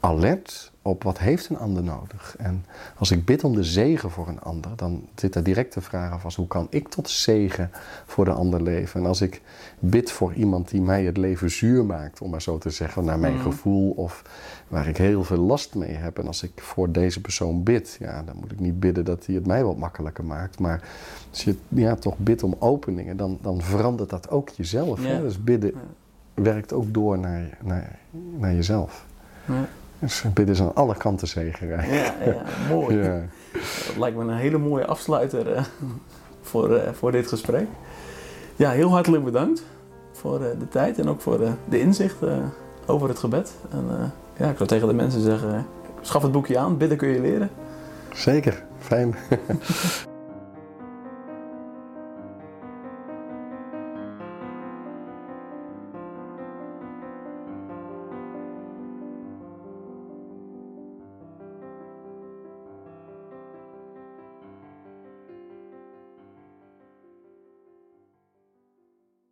[0.05, 2.34] alert op wat heeft een ander nodig.
[2.38, 2.64] En
[2.98, 6.12] als ik bid om de zegen voor een ander, dan zit daar direct de vraag
[6.12, 7.70] af als hoe kan ik tot zegen
[8.07, 9.00] voor de ander leven.
[9.00, 9.42] En als ik
[9.78, 13.18] bid voor iemand die mij het leven zuur maakt, om maar zo te zeggen, naar
[13.18, 13.42] mijn Mhm.
[13.42, 14.22] gevoel of
[14.68, 16.18] waar ik heel veel last mee heb.
[16.18, 19.34] En als ik voor deze persoon bid, ja, dan moet ik niet bidden dat hij
[19.34, 20.59] het mij wat makkelijker maakt.
[20.59, 20.88] Maar
[21.30, 25.02] als je ja, toch bidt om openingen, dan, dan verandert dat ook jezelf.
[25.02, 25.09] Ja.
[25.09, 25.20] Hè?
[25.20, 25.70] Dus bidden
[26.34, 26.42] Ja.
[26.42, 27.98] werkt ook door naar, naar,
[28.38, 29.07] naar jezelf.
[29.46, 29.68] Ja.
[30.05, 31.86] Dus bidden is aan alle kanten zegenrijk.
[31.86, 32.96] Ja, ja, mooi.
[33.02, 33.20] Ja.
[33.86, 35.62] Dat lijkt me een hele mooie afsluiter eh,
[36.42, 37.66] voor, eh, voor dit gesprek.
[38.57, 39.62] Ja, heel hartelijk bedankt
[40.12, 42.36] voor eh, de tijd en ook voor eh, de inzicht eh,
[42.86, 43.55] over het gebed.
[43.70, 44.05] En eh,
[44.36, 45.61] ja, ik zou tegen de mensen zeggen, eh,
[46.00, 47.50] schaf het boekje aan, bidden kun je leren.
[48.12, 49.14] Zeker, fijn.